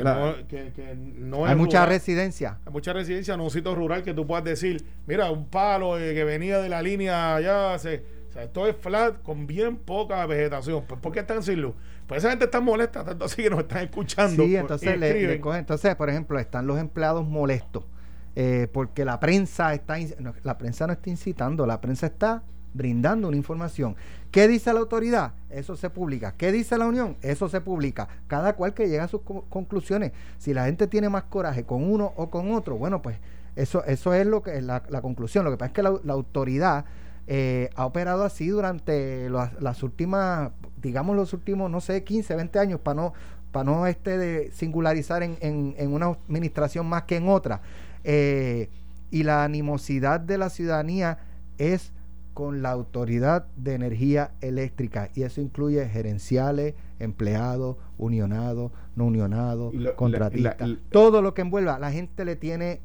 [0.04, 2.58] hay mucha residencia.
[2.64, 6.14] Hay mucha residencia, no un sitio rural que tú puedas decir, mira, un palo eh,
[6.14, 10.24] que venía de la línea allá, se, o sea, esto es flat con bien poca
[10.26, 10.84] vegetación.
[10.86, 11.74] Pues, ¿Por qué están sin luz?
[12.06, 14.44] Pues esa gente está molesta, tanto así que nos están escuchando.
[14.44, 17.84] Sí, entonces, le, entonces por ejemplo, están los empleados molestos
[18.40, 19.96] eh, porque la prensa está,
[20.44, 23.96] la prensa no está incitando, la prensa está brindando una información.
[24.30, 25.32] ¿Qué dice la autoridad?
[25.50, 26.34] Eso se publica.
[26.36, 27.16] ¿Qué dice la Unión?
[27.22, 28.08] Eso se publica.
[28.26, 30.12] Cada cual que llega a sus conclusiones.
[30.38, 33.16] Si la gente tiene más coraje con uno o con otro, bueno, pues
[33.56, 35.44] eso, eso es lo que es la, conclusión.
[35.44, 36.84] Lo que pasa es que la, autoridad
[37.26, 42.80] eh, ha operado así durante las, últimas, digamos los últimos, no sé, 15, 20 años,
[42.80, 43.14] para no,
[43.50, 47.62] para no este de singularizar en, en, una administración más que en otra.
[48.04, 48.68] Eh,
[49.10, 51.18] y la animosidad de la ciudadanía
[51.56, 51.92] es
[52.38, 60.70] con la Autoridad de Energía Eléctrica y eso incluye gerenciales, empleados, unionados, no unionados, contratistas,
[60.92, 61.80] todo lo que envuelva.
[61.80, 62.80] La gente le tiene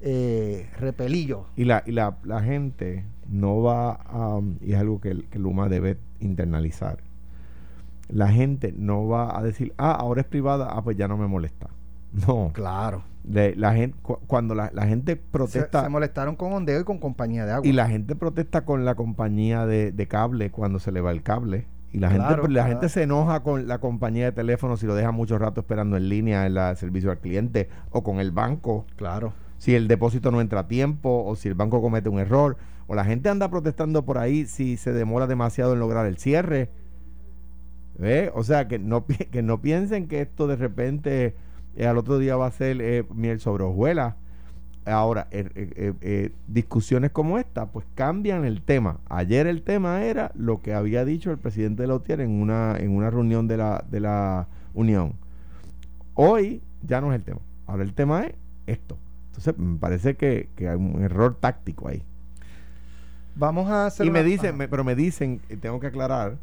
[0.00, 1.46] eh, repelillo.
[1.54, 5.68] Y la, y la, la gente no va a, y es algo que, que Luma
[5.68, 6.98] debe internalizar,
[8.08, 11.28] la gente no va a decir, ah, ahora es privada, ah, pues ya no me
[11.28, 11.70] molesta.
[12.26, 12.50] No.
[12.54, 15.82] Claro la gente, cuando la, gente protesta.
[15.82, 17.66] Se, molestaron con Ondeo y con compañía de agua.
[17.66, 21.66] Y la gente protesta con la compañía de, cable cuando se le va el cable.
[21.92, 25.12] Y la gente la gente se enoja con la compañía de teléfono si lo deja
[25.12, 28.86] mucho rato esperando en línea en el servicio al cliente o con el banco.
[28.96, 29.32] Claro.
[29.58, 32.56] Si el depósito no entra a tiempo o si el banco comete un error.
[32.86, 36.70] O la gente anda protestando por ahí si se demora demasiado en lograr el cierre.
[37.98, 38.30] ¿Ve?
[38.34, 41.34] O sea, que no, que no piensen que esto de repente
[41.76, 44.14] eh, al otro día va a ser eh, miel sobre hojuelas.
[44.84, 49.00] Ahora, eh, discusiones como esta, pues cambian el tema.
[49.08, 52.76] Ayer el tema era lo que había dicho el presidente de la UTIER en una,
[52.78, 55.14] en una reunión de la, de la Unión.
[56.14, 57.40] Hoy ya no es el tema.
[57.66, 58.34] Ahora el tema es
[58.66, 58.96] esto.
[59.28, 62.02] Entonces, me parece que, hay un error táctico ahí.
[63.34, 64.06] Vamos a hacer.
[64.06, 66.38] Y me dicen, pero me dicen, tengo que aclarar,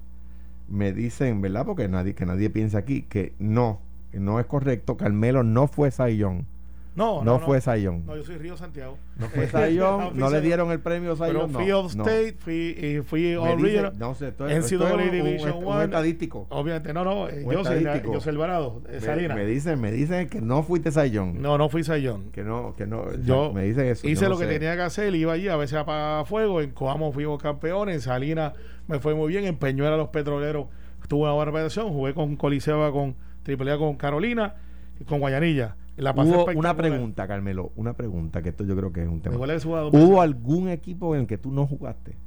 [0.68, 1.66] me dicen, ¿verdad?
[1.66, 3.80] Porque nadie, que nadie piensa aquí que no,
[4.20, 4.98] no es correcto.
[4.98, 6.48] Carmelo no fue Sayón.
[6.96, 8.06] No, no, no, fue Sayón.
[8.06, 9.00] No, yo soy Río Santiago.
[9.18, 11.52] No fue Sayón, no, le dieron el premio Sayón.
[11.52, 13.94] Pero fui no, State, fui, fui All Regional.
[13.98, 16.46] No sé, esto es, esto es Division un, un, estadístico.
[16.50, 19.34] Obviamente, no, no, eh, yo soy, yo soy Alvarado, Salina.
[19.34, 21.42] Me dicen, me dicen que no fuiste Sayón.
[21.42, 22.32] No, no fui Sayón.
[22.32, 23.12] Que no, que no.
[23.24, 24.08] Yo me dicen eso.
[24.08, 27.42] Hice lo que tenía que hacer, iba allí, a veces apagar fuego, en Coamo fuimos
[27.42, 28.54] campeones, en Salinas
[28.88, 30.68] me fue muy bien, en Peñuela los petroleros
[31.08, 34.56] tuve una buena preparación, jugué con Coliseba con triple A con Carolina
[35.00, 35.76] y con Guayanilla.
[35.96, 39.36] La Hubo una pregunta, Carmelo, una pregunta, que esto yo creo que es un tema.
[39.38, 42.18] ¿Hubo algún equipo en el que tú no jugaste?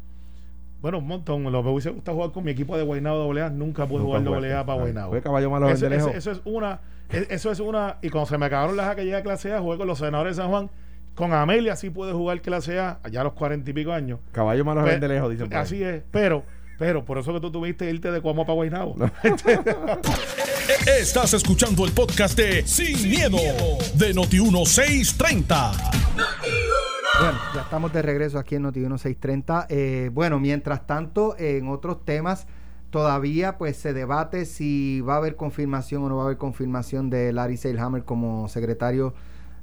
[0.80, 1.42] Bueno, un montón.
[1.50, 3.50] Lo me hubiese gustado jugar con mi equipo de Guaynabo AA.
[3.50, 5.10] Nunca pude jugar doble A para Guaynabo.
[5.10, 6.80] Fue caballo malo eso, eso, eso, es una.
[7.10, 7.96] Eso es una.
[8.02, 10.36] Y cuando se me acabaron las que llegué a clase A, jugué con los senadores
[10.36, 10.70] de San Juan.
[11.16, 14.20] Con Amelia sí pude jugar clase A, allá a los cuarenta y pico años.
[14.32, 15.52] Caballo malo de lejos, dicen.
[15.54, 16.02] Así es.
[16.10, 16.44] Pero,
[16.78, 18.96] pero por eso que tú tuviste irte de Cuamo para Guaynabo.
[20.98, 23.38] Estás escuchando el podcast de Sin, miedo,
[23.94, 25.72] de Noti1630.
[27.18, 29.66] Bueno, ya estamos de regreso aquí en Noti1630.
[29.68, 32.46] Eh, bueno, mientras tanto, en otros temas,
[32.90, 37.10] todavía pues se debate si va a haber confirmación o no va a haber confirmación
[37.10, 39.14] de Larry Seilhammer como secretario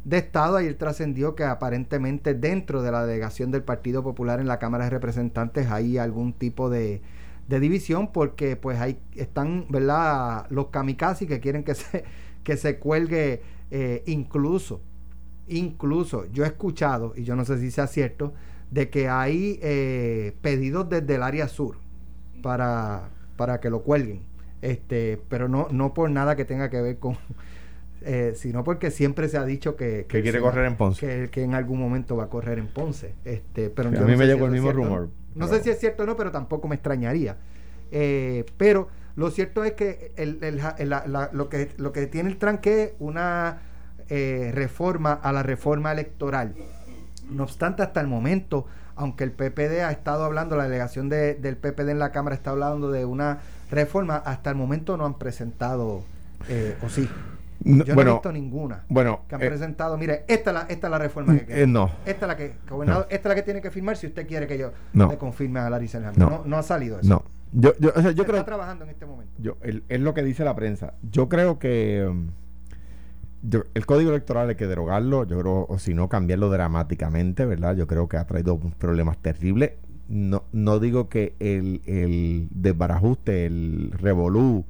[0.03, 0.57] de Estado.
[0.57, 4.89] Ayer trascendió que aparentemente dentro de la delegación del Partido Popular en la Cámara de
[4.89, 7.01] Representantes hay algún tipo de
[7.47, 10.45] de división porque pues ahí están, ¿verdad?
[10.49, 12.03] Los kamikaze que quieren que se,
[12.43, 14.81] que se cuelgue eh, incluso,
[15.47, 18.33] incluso yo he escuchado, y yo no sé si sea cierto,
[18.71, 21.77] de que hay eh, pedidos desde el área sur
[22.41, 24.21] para, para que lo cuelguen.
[24.61, 27.17] Este, pero no, no por nada que tenga que ver con,
[28.05, 31.29] eh, sino porque siempre se ha dicho que, que, quiere correr en Ponce.
[31.29, 33.13] Que, en algún momento va a correr en Ponce.
[33.25, 35.09] Este, pero a mí me llegó el mismo rumor.
[35.35, 37.37] No sé si es cierto o no, pero tampoco me extrañaría.
[37.91, 40.11] Eh, pero lo cierto es que
[41.31, 43.61] lo que lo que tiene el tranque es una
[44.09, 46.55] eh, reforma a la reforma electoral.
[47.29, 51.55] No obstante, hasta el momento, aunque el PPD ha estado hablando, la delegación de, del
[51.55, 53.39] PPD en la Cámara está hablando de una
[53.71, 56.03] reforma, hasta el momento no han presentado,
[56.49, 57.09] eh, o sí.
[57.63, 59.97] Yo no he visto ninguna bueno, que han presentado.
[59.97, 61.67] Mire, esta es la, esta es la reforma que quiere.
[61.67, 61.89] no.
[62.05, 64.47] Esta es la que, gobernador, esta es la que tiene que firmar si usted quiere
[64.47, 66.43] que yo le confirme a Larry no.
[66.45, 66.57] no.
[66.57, 67.09] ha salido eso.
[67.09, 67.23] No.
[67.55, 69.33] Yo, yo, o sea, yo creo, está trabajando en este momento.
[69.37, 70.95] Yo, es lo que dice la prensa.
[71.03, 72.31] Yo creo que um,
[73.73, 77.75] el código electoral hay que derogarlo, yo creo, o si no, cambiarlo dramáticamente, ¿verdad?
[77.75, 79.73] Yo creo que ha traído problemas terribles.
[80.09, 84.65] No, no digo que el, el desbarajuste, el revolú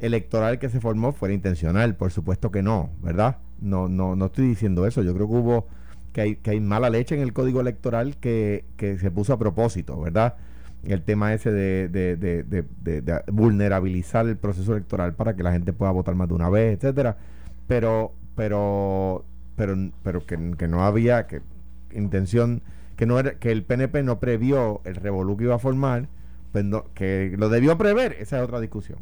[0.00, 3.38] electoral que se formó fuera intencional, por supuesto que no, ¿verdad?
[3.60, 5.02] No, no, no estoy diciendo eso.
[5.02, 5.66] Yo creo que hubo
[6.12, 9.38] que hay, que hay mala leche en el código electoral que, que se puso a
[9.38, 10.36] propósito, ¿verdad?
[10.84, 15.90] el tema ese de, de, de, vulnerabilizar el proceso electoral para que la gente pueda
[15.90, 17.16] votar más de una vez, etcétera.
[17.66, 19.24] Pero, pero,
[19.56, 21.42] pero, pero que, no había que
[21.92, 22.62] intención,
[22.96, 26.08] que no era, que el PNP no previó el revolú que iba a formar,
[26.52, 28.98] pues que lo debió prever, esa es otra discusión.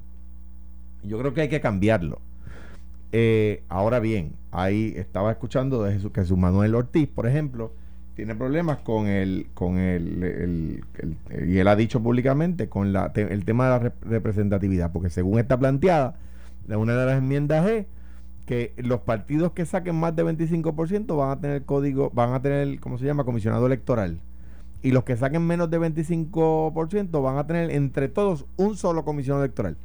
[1.05, 2.21] Yo creo que hay que cambiarlo.
[3.13, 7.73] Eh, ahora bien, ahí estaba escuchando de Jesús, Jesús Manuel Ortiz, por ejemplo,
[8.17, 10.83] tiene problemas con el, con el,
[11.47, 15.59] y él ha dicho públicamente, con la, el tema de la representatividad, porque según está
[15.59, 16.17] planteada,
[16.69, 17.87] una de las enmiendas es
[18.47, 22.79] que los partidos que saquen más de 25% van a tener código, van a tener,
[22.81, 24.19] ¿cómo se llama?, comisionado electoral.
[24.83, 29.45] Y los que saquen menos de 25% van a tener entre todos un solo comisionado
[29.45, 29.77] electoral.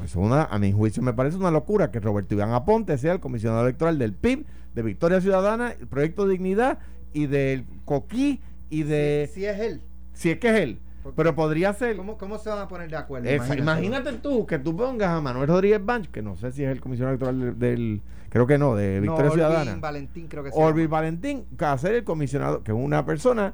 [0.00, 3.20] Pues una, a mi juicio me parece una locura que Roberto Iván Aponte sea el
[3.20, 6.78] comisionado electoral del PIB, de Victoria Ciudadana, el Proyecto Dignidad
[7.12, 9.30] y del Coquí y de...
[9.30, 9.82] Si, es él.
[10.14, 10.78] Si es que es él.
[11.14, 11.98] pero podría ser...
[11.98, 13.28] ¿cómo, ¿Cómo se van a poner de acuerdo?
[13.30, 16.80] imagínate, tú que tú pongas a Manuel Rodríguez Banch, que no sé si es el
[16.80, 18.00] comisionado electoral del...
[18.30, 19.76] creo que no, de Victoria no, Ciudadana.
[19.76, 23.52] Valentín creo que Orville Valentín, que a ser el comisionado, que es una persona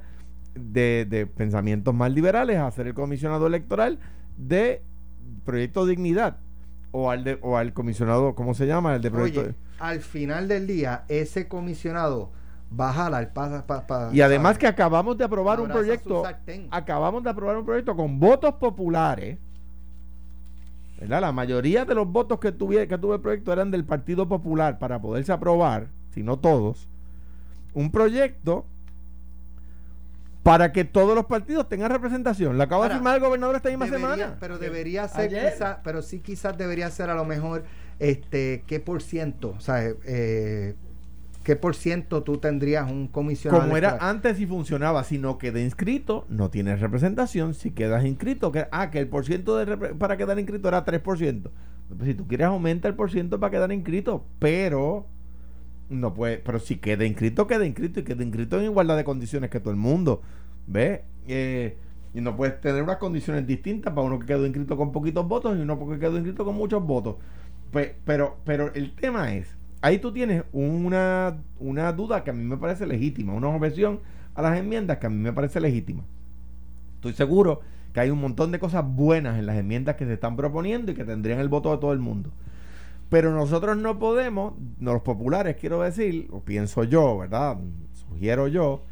[0.55, 3.99] de, de pensamientos más liberales, a ser el comisionado electoral
[4.37, 4.83] de
[5.47, 6.37] Proyecto Dignidad
[6.91, 8.95] o al de, o al comisionado, ¿cómo se llama?
[8.95, 9.55] El de proyecto.
[9.79, 12.31] al final del día, ese comisionado
[12.71, 13.31] bajar al
[14.13, 16.25] y además que acabamos de aprobar un proyecto
[16.71, 19.39] acabamos de aprobar un proyecto con votos populares
[21.01, 21.21] ¿verdad?
[21.21, 24.81] la mayoría de los votos que tuve que tuve el proyecto eran del Partido Popular
[24.81, 26.89] para poderse aprobar si no todos
[27.73, 28.65] un proyecto
[30.47, 32.57] para que todos los partidos tengan representación.
[32.57, 34.37] Lo acaba de firmar el gobernador esta misma semana.
[34.39, 37.65] Pero debería ser quizás, pero sí quizás debería ser a lo mejor
[37.99, 40.75] este qué por ciento, o sea, eh,
[41.43, 43.65] ¿qué por ciento tú tendrías un comisionado?
[43.65, 47.55] Como era antes y funcionaba, si no queda inscrito, no tienes representación.
[47.55, 51.51] Si quedas inscrito, que, ah, que el por ciento de para quedar inscrito era 3%.
[51.89, 55.07] Pues si tú quieres aumenta el por ciento para quedar inscrito, pero
[55.88, 59.51] no puede, pero si queda inscrito, queda inscrito y queda inscrito en igualdad de condiciones
[59.51, 60.22] que todo el mundo.
[60.66, 61.01] ¿Ves?
[61.29, 61.77] Eh,
[62.14, 65.57] y no puedes tener unas condiciones distintas para uno que quedó inscrito con poquitos votos
[65.57, 67.16] y uno que quedó inscrito con muchos votos.
[67.70, 72.44] Pues, pero, pero el tema es ahí tú tienes una, una duda que a mí
[72.44, 74.01] me parece legítima, una objeción
[74.35, 76.03] a las enmiendas que a mí me parece legítima.
[76.96, 77.61] Estoy seguro
[77.92, 80.94] que hay un montón de cosas buenas en las enmiendas que se están proponiendo y
[80.94, 82.31] que tendrían el voto de todo el mundo.
[83.09, 87.59] Pero nosotros no podemos, los populares quiero decir, o pienso yo, ¿verdad?
[87.92, 88.83] Sugiero yo,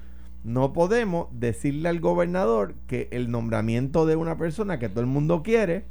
[0.45, 5.43] no podemos decirle al gobernador que el nombramiento de una persona que todo el mundo
[5.43, 5.87] quiere,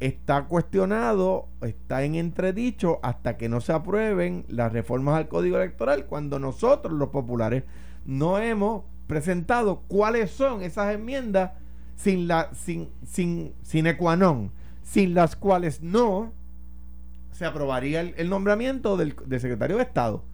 [0.00, 6.06] está cuestionado, está en entredicho hasta que no se aprueben las reformas al Código Electoral,
[6.06, 7.64] cuando nosotros los populares
[8.04, 11.52] no hemos presentado cuáles son esas enmiendas
[11.94, 16.32] sin la sin sin sin equanon, sin las cuales no
[17.36, 20.24] se aprobaría el, nombramiento del, secretario de Estado.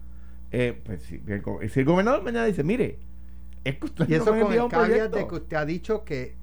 [0.51, 2.99] Eh, pues, si, el, gobernador mañana dice, mire,
[3.65, 6.35] es que usted y eso con el de que usted ha dicho que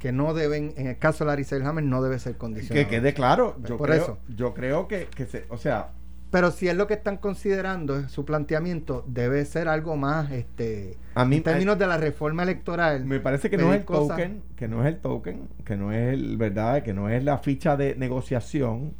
[0.00, 2.88] que no deben, en el caso de Larry Selhammer, no debe ser condicionado.
[2.88, 5.90] Que quede claro, yo, creo, yo creo que, que se, o sea,
[6.30, 11.42] Pero si es lo que están considerando, su planteamiento debe ser algo más, este, en
[11.42, 13.04] términos de la reforma electoral.
[13.04, 16.14] Me parece que no es el token, que no es el token, que no es
[16.14, 18.94] el, verdad, que no es la ficha de negociación.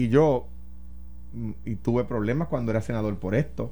[0.00, 0.46] Y yo,
[1.34, 3.70] mm, y tuve problemas cuando era senador por esto.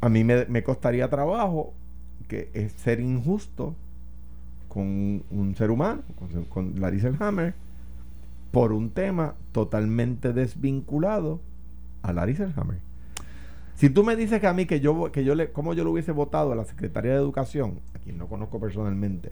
[0.00, 1.74] A mí me, costaría trabajo
[2.28, 3.74] que es ser injusto
[4.68, 7.52] con un ser humano, con, con Larissa Hammer
[8.52, 11.40] por un tema totalmente desvinculado
[12.02, 12.78] a Larry Selhammer.
[13.74, 15.90] Si tú me dices que a mí que yo que yo le cómo yo lo
[15.90, 19.30] hubiese votado a la secretaria de Educación, a quien no conozco personalmente,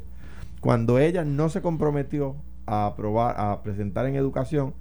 [0.61, 4.75] cuando ella no se comprometió a aprobar a presentar en educación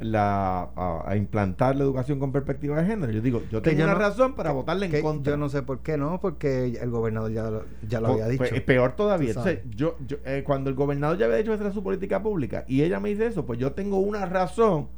[0.00, 3.12] la, a, implantar la educación con perspectiva de género.
[3.12, 5.32] Yo digo, yo tengo una razón para votarle en contra.
[5.32, 8.52] Yo no sé por qué no, porque el gobernador ya lo, ya lo había pues,
[8.52, 8.64] dicho.
[8.64, 9.34] peor todavía.
[9.70, 12.82] yo, eh, cuando el gobernador ya había dicho que esa era su política pública y
[12.82, 14.88] ella me dice eso, pues yo tengo una razón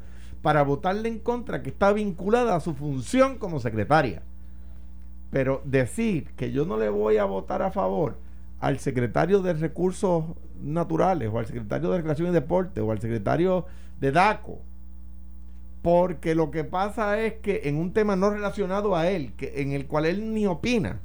[0.42, 4.22] para votarle en contra que está vinculada a su función como secretaria.
[5.30, 8.16] Pero decir que yo no le voy a votar a favor
[8.61, 10.24] al secretario de Recursos
[10.62, 13.66] Naturales o al secretario de Recreación y Deporte o al secretario
[14.00, 14.61] de DACO
[15.82, 19.72] porque lo que pasa es que en un tema no relacionado a él, que, en
[19.72, 21.00] el cual él ni opina,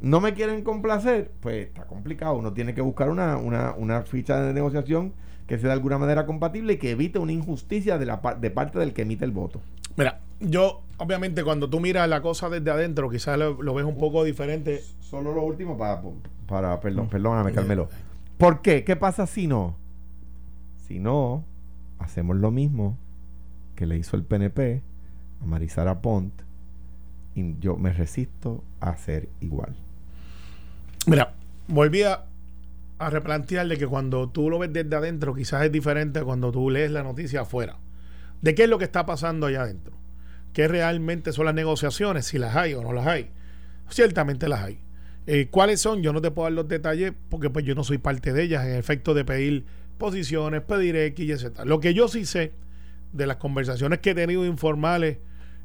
[0.00, 2.34] no me quieren complacer, pues está complicado.
[2.34, 5.12] Uno tiene que buscar una, una, ficha de negociación
[5.46, 8.80] que sea de alguna manera compatible y que evite una injusticia de, la, de parte
[8.80, 9.60] del que emite el voto.
[9.96, 14.24] Mira, yo, obviamente, cuando tú miras la cosa desde adentro, quizás lo, ves un poco
[14.24, 14.82] diferente.
[15.00, 16.02] Solo lo último para,
[16.48, 17.10] para perdón, mm.
[17.10, 17.88] perdóname, Carmelo.
[18.38, 18.82] ¿Por qué?
[18.82, 19.76] ¿Qué pasa si no?
[20.88, 21.44] Si no,
[22.00, 22.98] hacemos lo mismo
[23.82, 24.80] que le hizo el PNP
[25.42, 26.32] a Marisara Pont
[27.34, 29.74] y yo me resisto a hacer igual.
[31.06, 31.34] Mira,
[31.66, 32.26] volví a,
[33.00, 36.70] a replantearle que cuando tú lo ves desde adentro quizás es diferente a cuando tú
[36.70, 37.78] lees la noticia afuera.
[38.40, 39.94] ¿De qué es lo que está pasando allá adentro?
[40.52, 42.26] ¿Qué realmente son las negociaciones?
[42.26, 43.30] Si las hay o no las hay.
[43.90, 44.78] Ciertamente las hay.
[45.26, 46.04] Eh, ¿Cuáles son?
[46.04, 48.64] Yo no te puedo dar los detalles porque pues yo no soy parte de ellas
[48.64, 49.64] en efecto de pedir
[49.98, 51.64] posiciones, pedir X, etc.
[51.64, 52.62] Lo que yo sí sé
[53.12, 55.18] de las conversaciones que he tenido informales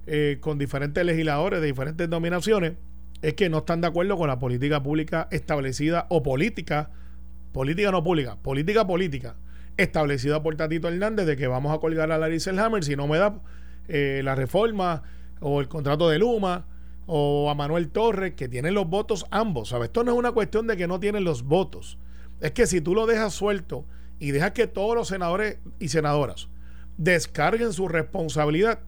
[0.06, 2.74] eh, con diferentes legisladores de diferentes dominaciones
[3.22, 6.92] es que no están de acuerdo con la política pública establecida o política,
[7.52, 9.36] política no pública, política política
[9.76, 13.18] establecida por Tatito Hernández de que vamos a colgar a Larry Selhammer si no me
[13.18, 13.42] da
[13.88, 15.04] eh, la reforma
[15.40, 16.68] o el contrato de Luma
[17.06, 19.70] o a Manuel Torres que tienen los votos ambos.
[19.70, 19.88] ¿sabes?
[19.88, 21.98] Esto no es una cuestión de que no tienen los votos.
[22.42, 23.86] Es que si tú lo dejas suelto
[24.20, 26.50] y dejas que todos los senadores y senadoras
[26.98, 28.80] descarguen su responsabilidad,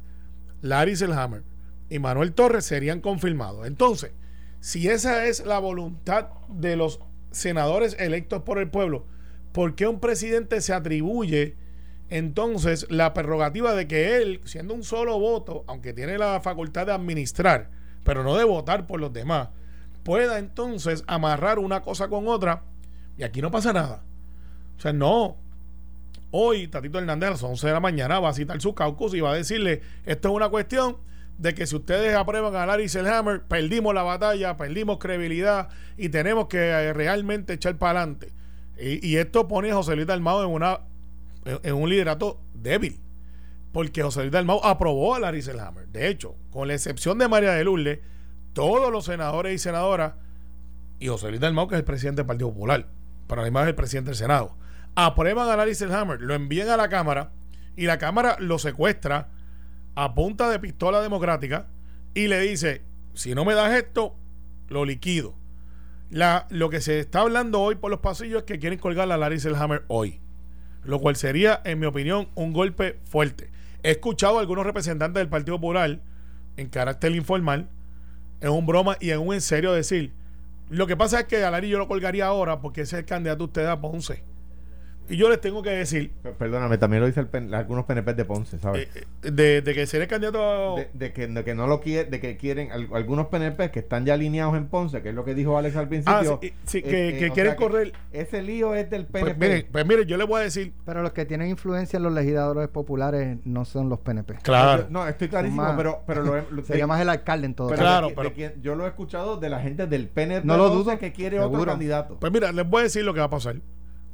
[0.62, 1.44] Larry Selhammer
[1.90, 3.66] y Manuel Torres serían confirmados.
[3.66, 4.12] Entonces,
[4.60, 7.00] si esa es la voluntad de los
[7.32, 9.06] senadores electos por el pueblo,
[9.52, 11.56] ¿por qué un presidente se atribuye
[12.10, 16.94] entonces la prerrogativa de que él, siendo un solo voto, aunque tiene la facultad de
[16.94, 17.70] administrar,
[18.04, 19.50] pero no de votar por los demás,
[20.04, 22.64] pueda entonces amarrar una cosa con otra
[23.18, 24.04] y aquí no pasa nada?
[24.78, 25.38] O sea, no,
[26.32, 29.20] Hoy Tatito Hernández a las 11 de la mañana va a citar su caucus y
[29.20, 30.98] va a decirle, esto es una cuestión
[31.40, 36.48] de que si ustedes aprueban a Larry Selhammer, perdimos la batalla, perdimos credibilidad y tenemos
[36.48, 38.34] que eh, realmente echar para adelante.
[38.82, 40.80] Y, esto pone a José Luis Dalmau en, una,
[41.44, 42.98] en un liderato débil,
[43.74, 45.88] porque José Luis Dalmau aprobó a Larry Selhammer.
[45.90, 48.00] De hecho, con la excepción de María de Lourdes,
[48.54, 50.14] todos los senadores y senadoras,
[50.98, 52.88] y José Luis Dalmau, que es el presidente del Partido Popular,
[53.28, 54.56] pero además es el presidente del Senado,
[54.96, 57.32] aprueban a Larry Selhammer, lo envían a la Cámara
[57.76, 59.30] y la Cámara lo secuestra
[59.96, 61.68] a punta de pistola democrática
[62.14, 62.82] y le dice,
[63.14, 64.16] si no me das esto,
[64.68, 65.36] lo liquido.
[66.10, 69.18] La, lo que se está hablando hoy por los pasillos es que quieren colgar a
[69.18, 70.20] Larry Selhammer hoy,
[70.84, 73.52] lo cual sería, en mi opinión, un golpe fuerte.
[73.84, 76.00] He escuchado a algunos representantes del Partido Popular
[76.58, 77.70] en carácter informal,
[78.42, 80.14] en un broma y en un en serio decir,
[80.70, 83.06] lo que pasa es que a Larry yo lo colgaría ahora porque ese es el
[83.06, 84.24] candidato usted a Ponce.
[85.10, 86.12] Y yo les tengo que decir.
[86.38, 88.88] Perdóname, también lo dice algunos PNP de Ponce, ¿sabes?
[88.96, 90.76] Eh, eh, de, que ser el candidato.
[90.94, 94.14] De, que, de que no lo quiere, de que quieren algunos PNP que están ya
[94.14, 96.40] alineados en Ponce, que es lo que dijo Alex al principio.
[96.42, 97.94] Ah, sí, que, eh, quieren correr.
[98.12, 99.36] ese lío es del PNP.
[99.38, 100.74] Pues, pues mire, yo le voy a decir.
[100.86, 104.36] Pero los que tienen influencia en los legisladores populares no son los PNP.
[104.44, 104.88] Claro.
[104.90, 107.82] no, estoy clarísimo, pero, pero lo, sería más el alcalde en todo caso.
[107.82, 110.46] Claro, pero, yo lo he escuchado de la gente del PNP.
[110.46, 110.90] No lo dudo.
[111.00, 112.18] que quiere otro candidato.
[112.20, 113.56] Pues mira, les voy a decir lo que va a pasar.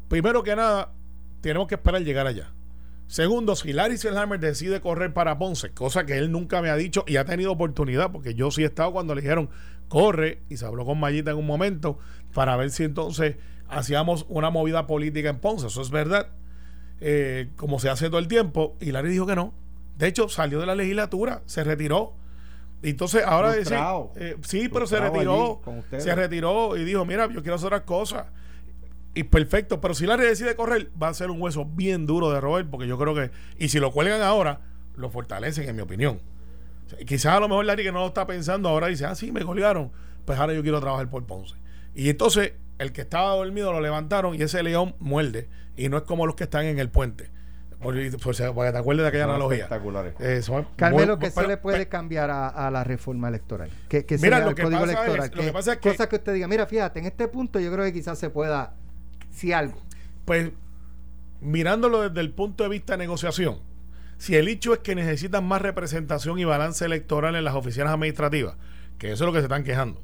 [0.07, 0.91] Primero que nada
[1.41, 2.51] tenemos que esperar llegar allá.
[3.07, 7.03] Segundo, si Larry Selhammer decide correr para Ponce, cosa que él nunca me ha dicho
[7.07, 9.49] y ha tenido oportunidad, porque yo sí he estado cuando le dijeron
[9.87, 11.99] corre y se habló con Mayita en un momento
[12.33, 13.35] para ver si entonces
[13.69, 15.67] hacíamos una movida política en Ponce.
[15.67, 16.29] Eso es verdad,
[16.99, 18.75] eh, como se hace todo el tiempo.
[18.79, 19.53] Y Larry dijo que no,
[19.97, 22.13] De hecho, salió de la legislatura, se retiró.
[22.81, 23.77] Entonces, ahora dice,
[24.15, 25.61] eh, sí, pero se retiró,
[25.97, 28.25] se retiró y dijo, mira, yo quiero hacer otras cosas.
[29.15, 32.41] Y perfecto, pero si Larry decide correr, va a ser un hueso bien duro de
[32.41, 34.59] roer, porque yo creo que, y si lo cuelgan ahora,
[34.97, 36.19] lo fortalecen, en mi opinión.
[37.07, 39.41] quizás a lo mejor Larry que no lo está pensando ahora dice, ah, sí, me
[39.45, 39.89] colgaron,
[40.25, 41.55] pues ahora yo quiero trabajar por Ponce.
[41.95, 45.47] Y entonces, el que estaba dormido lo levantaron y ese león muerde,
[45.77, 47.31] y no es como los que están en el puente.
[47.79, 49.63] Por, por, para que te acuerdes de aquella analogía.
[49.65, 50.15] Espectaculares.
[50.19, 50.41] Eh,
[50.75, 53.69] Carmelo, ¿qué se le puede cambiar a, la reforma electoral?
[53.87, 55.29] ¿Qué, mira, lo que, código electoral?
[55.29, 55.91] Es, lo que pasa es que.
[55.91, 58.73] Cosa que usted diga, mira, fíjate, en este punto yo creo que quizás se pueda
[59.35, 59.81] si algo.
[60.25, 60.51] Pues
[61.41, 63.59] mirándolo desde el punto de vista de negociación,
[64.17, 68.55] si el hecho es que necesitan más representación y balance electoral en las oficinas administrativas,
[68.97, 70.01] que eso es lo que se están quejando.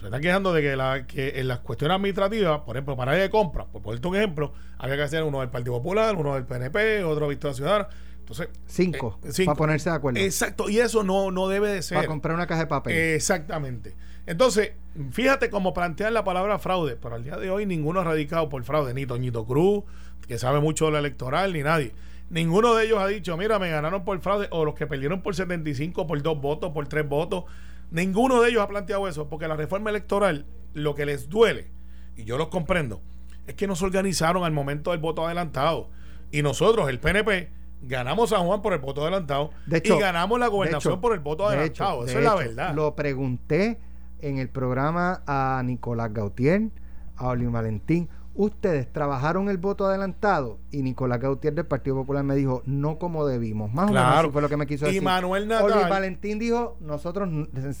[0.00, 3.30] Se están quejando de que, la, que en las cuestiones administrativas, por ejemplo, para de
[3.30, 7.04] compra, por ponerte un ejemplo, había que hacer uno del Partido Popular, uno del PNP,
[7.04, 7.88] otro Victoria Ciudadana.
[8.18, 10.20] Entonces, cinco, eh, para ponerse de acuerdo.
[10.20, 11.96] Exacto, y eso no, no debe de ser.
[11.96, 12.94] Para comprar una caja de papel.
[12.94, 13.94] Exactamente.
[14.26, 14.72] Entonces,
[15.10, 18.64] fíjate cómo plantean la palabra fraude, pero al día de hoy ninguno ha radicado por
[18.64, 19.84] fraude, ni Toñito Cruz,
[20.26, 21.92] que sabe mucho de la electoral, ni nadie.
[22.30, 25.34] Ninguno de ellos ha dicho, mira, me ganaron por fraude, o los que perdieron por
[25.34, 27.44] 75, por dos votos, por tres votos.
[27.90, 31.70] Ninguno de ellos ha planteado eso, porque la reforma electoral, lo que les duele,
[32.16, 33.02] y yo los comprendo,
[33.46, 35.90] es que no se organizaron al momento del voto adelantado.
[36.30, 37.50] Y nosotros, el PNP,
[37.82, 42.06] ganamos a Juan por el voto adelantado y ganamos la gobernación por el voto adelantado.
[42.06, 42.74] Eso es la verdad.
[42.74, 43.78] Lo pregunté
[44.24, 46.70] en el programa a Nicolás Gautier,
[47.16, 48.08] a Oli Valentín.
[48.36, 53.26] Ustedes trabajaron el voto adelantado y Nicolás Gautier del Partido Popular me dijo no como
[53.26, 53.72] debimos.
[53.72, 55.00] Más o menos fue lo que me quiso decir.
[55.00, 55.70] Y Manuel Natal.
[55.70, 57.28] Oli Valentín dijo nosotros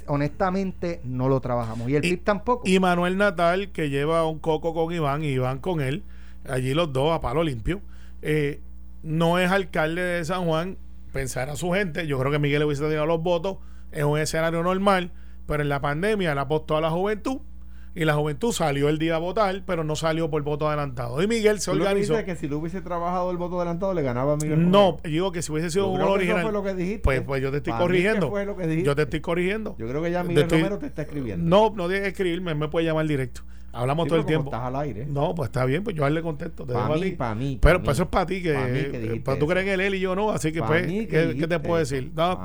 [0.06, 2.68] honestamente no lo trabajamos y el PIB tampoco.
[2.68, 6.04] Y Manuel Natal que lleva un coco con Iván y Iván con él,
[6.48, 7.80] allí los dos a palo limpio.
[8.22, 8.60] Eh,
[9.02, 10.78] no es alcalde de San Juan,
[11.12, 12.06] pensar a su gente.
[12.06, 13.56] Yo creo que Miguel hubiese tenido los votos.
[13.90, 15.10] Es un escenario normal,
[15.46, 17.40] pero en la pandemia él apostó a la juventud
[17.96, 21.22] y la juventud salió el día a votar, pero no salió por voto adelantado.
[21.22, 22.22] Y Miguel se organizó.
[22.24, 24.68] que si lo hubiese trabajado el voto adelantado le ganaba a Miguel.
[24.68, 26.38] No, digo que si hubiese sido un original.
[26.38, 27.02] Eso fue lo que dijiste.
[27.02, 28.32] Pues, pues yo te estoy corrigiendo.
[28.82, 29.76] yo te estoy corrigiendo.
[29.78, 31.44] Yo creo que ya Miguel Romero te está escribiendo.
[31.48, 33.42] No, no tiene que escribirme, me puede llamar directo.
[33.74, 34.50] Hablamos todo el tiempo.
[34.50, 35.06] Estás al aire.
[35.06, 36.66] No, pues está bien, pues yo a él le contesto.
[36.66, 37.58] Para mí, para mí.
[37.60, 40.14] Pero pues eso es para ti, que, que para tú crees en él y yo
[40.14, 42.12] no, así que pues, ¿qué, te puedo decir?
[42.14, 42.44] No,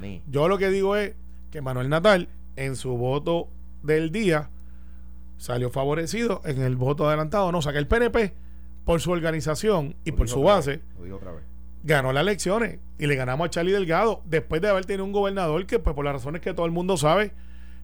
[0.00, 1.14] mí, Yo lo que digo es
[1.52, 3.48] que Manuel Natal, en su voto
[3.82, 4.50] del día,
[5.36, 7.52] salió favorecido en el voto adelantado.
[7.52, 8.34] No, o sea que el PNP,
[8.84, 10.80] por su organización y por su base,
[11.84, 15.66] ganó las elecciones y le ganamos a Charlie Delgado después de haber tenido un gobernador
[15.66, 17.32] que, pues por las razones que todo el mundo sabe,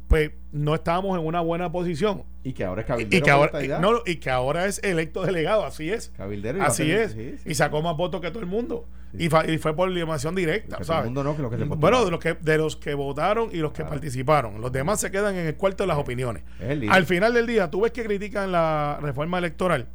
[0.08, 2.24] pues no estábamos en una buena posición.
[2.42, 3.18] Y que ahora es cabildero.
[3.18, 6.10] Y que ahora, no, y que ahora es electo delegado, así es.
[6.16, 6.62] Cabildero.
[6.62, 7.14] así es.
[7.44, 8.86] y sacó más votos que todo el mundo.
[9.12, 10.82] Y, fue por eliminación directa.
[10.82, 11.10] ¿sabes?
[11.10, 14.60] no, que que bueno, de los que, de los que votaron y los que participaron.
[14.60, 16.42] Los demás se quedan en el cuarto de las opiniones.
[16.88, 19.88] Al final del día, tú ves que critican la reforma electoral,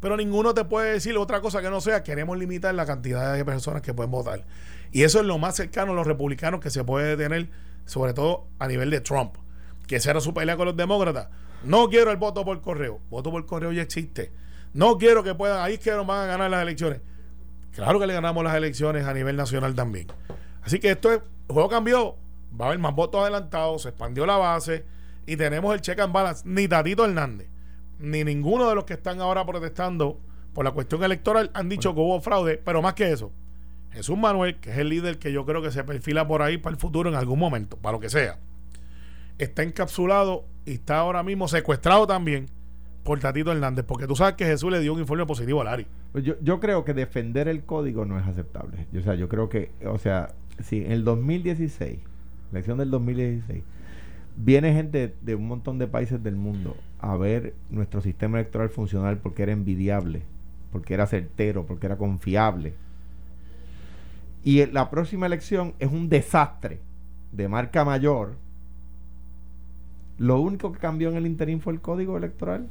[0.00, 3.44] pero ninguno te puede decir otra cosa que no sea queremos limitar la cantidad de
[3.44, 4.44] personas que pueden votar.
[4.92, 7.48] Y eso es lo más cercano a los republicanos que se puede tener,
[7.84, 9.36] sobre todo a nivel de Trump
[9.86, 11.28] que esa era su pelea con los demócratas.
[11.62, 13.00] No quiero el voto por correo.
[13.10, 14.32] Voto por correo ya existe.
[14.72, 17.00] No quiero que puedan, ahí es que nos van a ganar las elecciones.
[17.72, 20.08] Claro que le ganamos las elecciones a nivel nacional también.
[20.62, 22.16] Así que esto es, el juego cambió,
[22.58, 24.84] va a haber más votos adelantados, se expandió la base
[25.26, 26.42] y tenemos el check and balance.
[26.46, 27.48] Ni Tatito Hernández,
[27.98, 30.18] ni ninguno de los que están ahora protestando
[30.52, 33.30] por la cuestión electoral han dicho que hubo fraude, pero más que eso,
[33.92, 36.74] Jesús Manuel, que es el líder que yo creo que se perfila por ahí para
[36.74, 38.38] el futuro en algún momento, para lo que sea
[39.38, 42.46] está encapsulado y está ahora mismo secuestrado también
[43.04, 45.86] por Tatito Hernández, porque tú sabes que Jesús le dio un informe positivo a Lari.
[46.12, 48.86] Pues yo, yo creo que defender el código no es aceptable.
[48.96, 52.00] o sea, yo creo que, o sea, si en el 2016,
[52.50, 53.62] elección del 2016,
[54.36, 59.18] viene gente de un montón de países del mundo a ver nuestro sistema electoral funcional
[59.18, 60.22] porque era envidiable,
[60.72, 62.74] porque era certero, porque era confiable.
[64.42, 66.80] Y la próxima elección es un desastre
[67.32, 68.36] de marca mayor
[70.18, 72.68] lo único que cambió en el interín fue el código electoral.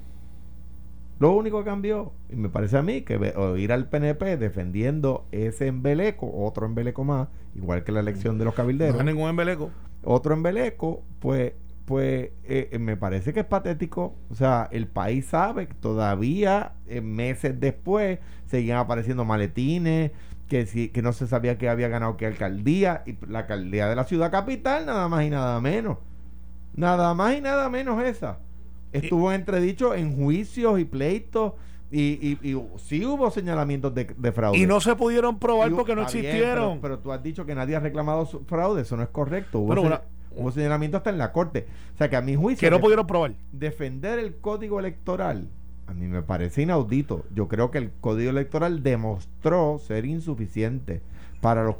[1.19, 5.67] Lo único que cambió, y me parece a mí, que oír al PNP defendiendo ese
[5.67, 8.95] embeleco, otro embeleco más, igual que la elección de los cabilderos.
[8.95, 9.71] No hay ningún embeleco.
[10.03, 11.53] Otro embeleco, pues,
[11.85, 14.15] pues eh, eh, me parece que es patético.
[14.29, 20.11] O sea, el país sabe que todavía, eh, meses después, seguían apareciendo maletines,
[20.49, 23.95] que, si, que no se sabía que había ganado qué alcaldía, y la alcaldía de
[23.95, 25.97] la ciudad capital, nada más y nada menos.
[26.75, 28.39] Nada más y nada menos esa.
[28.91, 31.53] Estuvo entredicho en juicios y pleitos
[31.91, 34.57] Y, y, sí hubo señalamientos de, fraude.
[34.57, 36.79] Y no se pudieron probar porque no existieron.
[36.81, 39.59] pero, tú has dicho que nadie ha reclamado fraude, eso no es correcto.
[39.59, 39.99] Hubo,
[40.35, 41.67] hubo señalamientos hasta en la corte.
[41.93, 42.65] O sea que a mi juicio...
[42.65, 43.33] Que no pudieron probar.
[43.51, 45.49] Defender el código electoral
[45.87, 47.25] a mí me parece inaudito.
[47.33, 51.01] Yo creo que el código electoral demostró ser insuficiente
[51.41, 51.75] para los,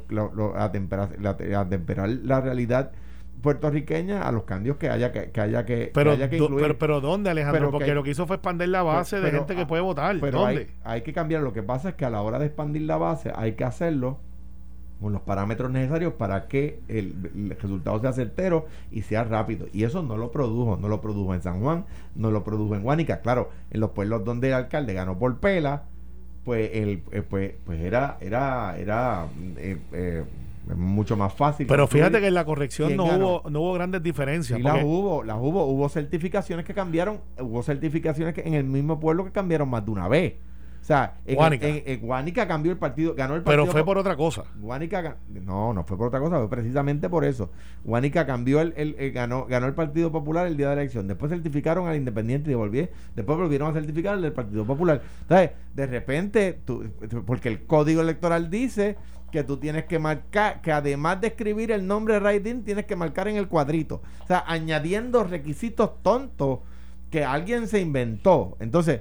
[0.56, 2.92] atemperar, la realidad
[3.42, 6.76] puertorriqueña a los cambios que haya que, haya que, pero, haya que incluir.
[6.78, 7.70] Pero, ¿dónde, Alejandro?
[7.70, 10.16] Porque lo que hizo fue expandir la base de gente que puede votar.
[10.20, 10.68] Pero ¿Dónde?
[10.84, 11.42] Hay, que cambiar.
[11.42, 14.18] Lo que pasa es que a la hora de expandir la base hay que hacerlo
[15.00, 17.14] con los parámetros necesarios para que el,
[17.60, 19.66] resultado sea certero y sea rápido.
[19.72, 20.76] Y eso no lo produjo.
[20.76, 21.84] No lo produjo en San Juan,
[22.14, 23.20] no lo produjo en Guánica.
[23.20, 25.84] Claro, en los pueblos donde el alcalde ganó por pela,
[26.44, 29.26] pues, el, eh, pues, pues era, era, era
[29.58, 30.24] eh, eh,
[30.74, 31.66] mucho más fácil.
[31.66, 34.60] Pero fíjate que en la corrección no hubo, no hubo grandes diferencias.
[34.60, 39.24] las hubo, las hubo, hubo certificaciones que cambiaron, hubo certificaciones que en el mismo pueblo
[39.24, 40.34] que cambiaron más de una vez.
[40.86, 42.46] O sea, en Guánica.
[42.46, 43.64] cambió el partido, ganó el partido.
[43.64, 44.44] Pero fue por otra cosa.
[44.54, 47.50] Guánica, no, no fue por otra cosa, fue precisamente por eso.
[47.82, 51.08] Guánica cambió el, el, ganó, ganó el Partido Popular el día de la elección.
[51.08, 55.02] Después certificaron al Independiente y volví, después volvieron a certificar el del Partido Popular.
[55.22, 56.60] Entonces, de repente,
[57.26, 58.96] porque el código electoral dice
[59.32, 63.26] que tú tienes que marcar, que además de escribir el nombre Raidin, tienes que marcar
[63.26, 64.02] en el cuadrito.
[64.22, 66.60] O sea, añadiendo requisitos tontos
[67.10, 68.56] que alguien se inventó.
[68.60, 69.00] Entonces,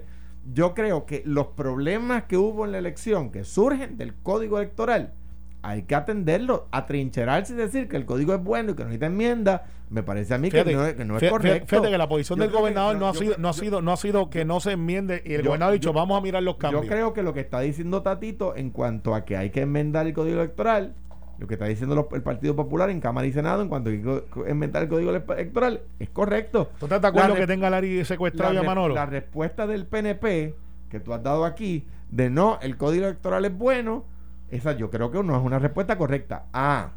[0.54, 5.14] yo creo que los problemas que hubo en la elección, que surgen del código electoral,
[5.62, 9.08] hay que atenderlos, atrincherarse y decir que el código es bueno y que no necesita
[9.08, 11.68] enmienda, me parece a mí que, no, es correcto.
[11.68, 14.30] Fíjate que la posición del gobernador no, ha sido, no, ha sido, no ha sido
[14.30, 16.84] que no se enmiende y el gobernador ha dicho vamos a mirar los cambios.
[16.84, 20.06] Yo creo que lo que está diciendo Tatito en cuanto a que hay que enmendar
[20.06, 20.93] el código electoral,
[21.38, 24.83] lo que está diciendo el Partido Popular en Cámara y Senado en cuanto a enmendar
[24.83, 26.69] el código electoral es correcto.
[26.79, 28.95] ¿Tú estás de acuerdo que tenga a Larry secuestrado a Manolo?
[28.95, 30.55] La respuesta del PNP
[30.89, 34.05] que tú has dado aquí de no, el código electoral es bueno,
[34.49, 36.45] esa yo creo que no es una respuesta correcta.
[36.53, 36.91] Ah,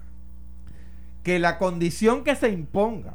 [1.23, 3.15] que la condición que se imponga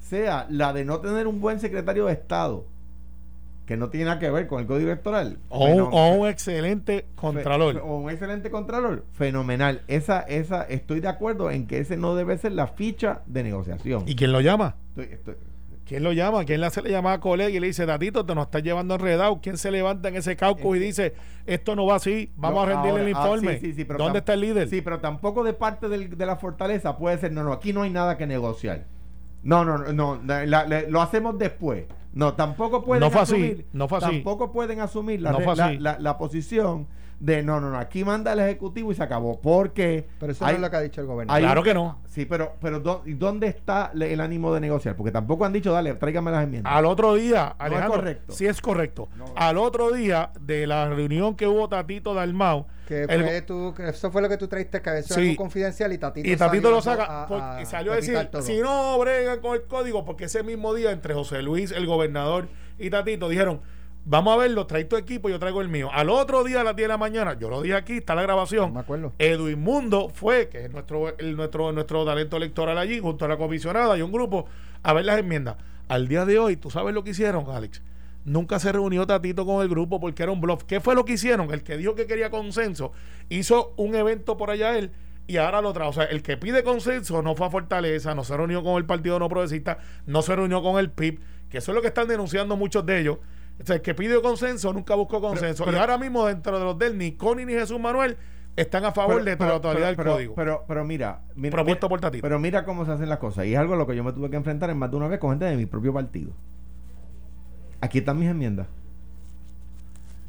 [0.00, 2.66] sea la de no tener un buen secretario de Estado,
[3.66, 5.38] que no tiene nada que ver con el código electoral.
[5.48, 7.82] O, un excelente contralor.
[7.84, 9.04] o un excelente contralor.
[9.12, 9.82] Fenomenal.
[9.88, 14.04] Esa, esa, estoy de acuerdo en que ese no debe ser la ficha de negociación.
[14.06, 14.76] ¿Y quién lo llama?
[15.84, 16.44] ¿Quién lo llama?
[16.44, 18.94] ¿Quién le hace la llamada a colega y le dice, Tatito, te nos estás llevando
[18.94, 19.40] enredado?
[19.40, 21.14] ¿Quién se levanta en ese cauco y dice,
[21.44, 23.60] esto no va así, vamos a rendirle el ah, informe?
[23.96, 24.68] ¿Dónde está el líder?
[24.68, 27.90] Sí, pero tampoco de parte de la fortaleza puede ser, no, no, aquí no hay
[27.90, 28.95] nada que negociar.
[29.46, 30.20] No, no, no,
[30.88, 31.84] lo hacemos después.
[32.12, 35.32] No, tampoco pueden no fue asumir, no fue tampoco pueden asumir la,
[35.78, 36.88] la, la posición
[37.18, 39.40] de no, no, no, aquí manda el Ejecutivo y se acabó.
[39.40, 40.06] Porque.
[40.18, 41.40] Pero eso no es lo que ha dicho el gobernador.
[41.40, 41.98] Claro que no.
[42.06, 44.96] Sí, pero, pero ¿dónde está el ánimo de negociar?
[44.96, 46.72] Porque tampoco han dicho, dale, tráigame las enmiendas.
[46.72, 47.94] Al otro día, Alejandro.
[47.94, 48.32] es correcto.
[48.32, 49.08] Sí, es correcto.
[49.34, 52.66] Al otro día de la reunión que hubo Tatito Dalmau.
[52.86, 56.28] Que, fue tú, eso fue lo que tú traiste, que eso sí, confidencial y Tatito,
[56.28, 57.58] y Tatito lo saca.
[57.60, 61.12] y salió a, decir: si no bregan con el código, porque ese mismo día entre
[61.12, 62.48] José Luis, el gobernador,
[62.78, 63.60] y Tatito dijeron
[64.08, 65.90] Vamos a verlo, trae tu equipo, yo traigo el mío.
[65.92, 68.22] Al otro día a las 10 de la mañana, yo lo dije aquí, está la
[68.22, 68.72] grabación.
[68.72, 69.12] me acuerdo.
[69.18, 73.36] Edwin Mundo fue, que es nuestro, el, nuestro, nuestro talento electoral allí, junto a la
[73.36, 74.46] comisionada y un grupo,
[74.84, 75.56] a ver las enmiendas.
[75.88, 77.82] Al día de hoy, ¿tú sabes lo que hicieron, Alex?
[78.24, 80.62] Nunca se reunió Tatito con el grupo porque era un bluff.
[80.62, 81.52] ¿Qué fue lo que hicieron?
[81.52, 82.92] El que dijo que quería consenso
[83.28, 84.92] hizo un evento por allá él
[85.26, 85.88] y ahora lo trae.
[85.88, 88.84] O sea, el que pide consenso no fue a Fortaleza, no se reunió con el
[88.84, 91.18] Partido No Progresista, no se reunió con el PIB,
[91.50, 93.18] que eso es lo que están denunciando muchos de ellos
[93.58, 95.64] o el que pide consenso nunca buscó consenso.
[95.70, 98.16] y ahora mismo dentro de los del ni Connie ni Jesús Manuel
[98.54, 100.34] están a favor de la totalidad del código.
[100.34, 103.46] Pero, pero mira, mira propuesto por Pero mira cómo se hacen las cosas.
[103.46, 105.08] Y es algo a lo que yo me tuve que enfrentar en más de una
[105.08, 106.32] vez con gente de mi propio partido.
[107.80, 108.66] Aquí están mis enmiendas.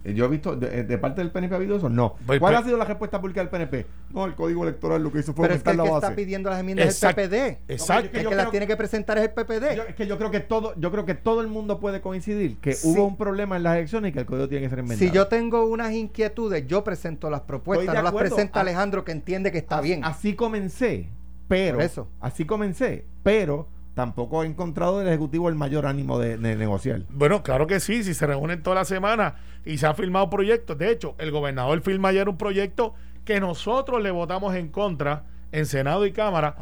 [0.08, 2.16] Eh, yo he visto, de, parte del PNP ha habido eso, no.
[2.26, 3.86] Pues, ¿Cuál pues, ha sido la respuesta pública del PNP?
[4.12, 6.50] No, el código electoral lo que hizo fue Pero es que el que está pidiendo
[6.50, 7.34] las enmiendas es el PPD.
[7.68, 8.18] Exacto.
[8.18, 9.90] el que las tiene que presentar es el PPD.
[9.90, 12.78] es que yo creo que todo, yo creo que todo el mundo puede coincidir que
[12.84, 15.10] hubo un problema en las elecciones y que el código tiene que ser enmendado.
[15.10, 19.52] Si yo tengo unas inquietudes, yo presento las propuestas, no las presenta Alejandro que entiende
[19.52, 20.06] que está bien.
[20.06, 21.10] Así comencé,
[21.50, 22.08] pero eso.
[22.22, 23.68] así comencé, pero
[23.98, 27.02] tampoco he encontrado del Ejecutivo el mayor ánimo de, negociar.
[27.10, 30.78] Bueno, claro que sí, si se reúnen toda la semana y se han firmado proyectos.
[30.78, 32.94] De hecho, el gobernador firma ayer un proyecto
[33.26, 36.56] que nosotros le votamos en contra en Senado y Cámara.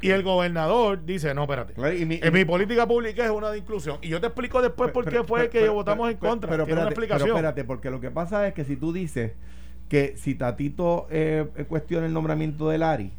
[0.00, 1.74] Y, el gobernador dice, no, espérate.
[1.76, 3.98] en mi política pública es una de inclusión.
[4.00, 6.48] Y yo te explico después por qué fue que votamos en contra.
[6.48, 7.28] Pero, espérate, explicación.
[7.28, 9.32] espérate, porque lo que pasa es que si tú dices
[9.90, 13.12] que si Tatito eh, cuestiona el nombramiento de Lari,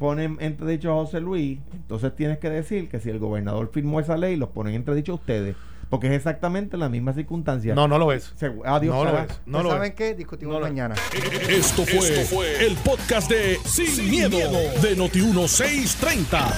[0.00, 4.16] ponen entredicho a José Luis, entonces tienes que decir que si el gobernador firmó esa
[4.16, 5.54] ley, los ponen entredicho a ustedes.
[5.90, 7.74] porque es exactamente la misma circunstancia.
[7.74, 8.32] No, no lo es.
[8.64, 8.94] adiós.
[8.94, 9.40] No lo es.
[9.44, 10.14] No lo ¿Saben qué?
[10.14, 10.94] Discutimos mañana.
[11.48, 14.38] Esto fue, el podcast de Sin, miedo,
[14.80, 16.54] de Noti1630.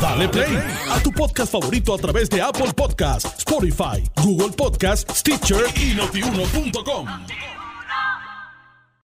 [0.00, 0.56] Dale play
[0.90, 7.53] a tu podcast favorito a través de Apple Podcasts, Spotify, Google Podcasts, Stitcher y notiuno.com.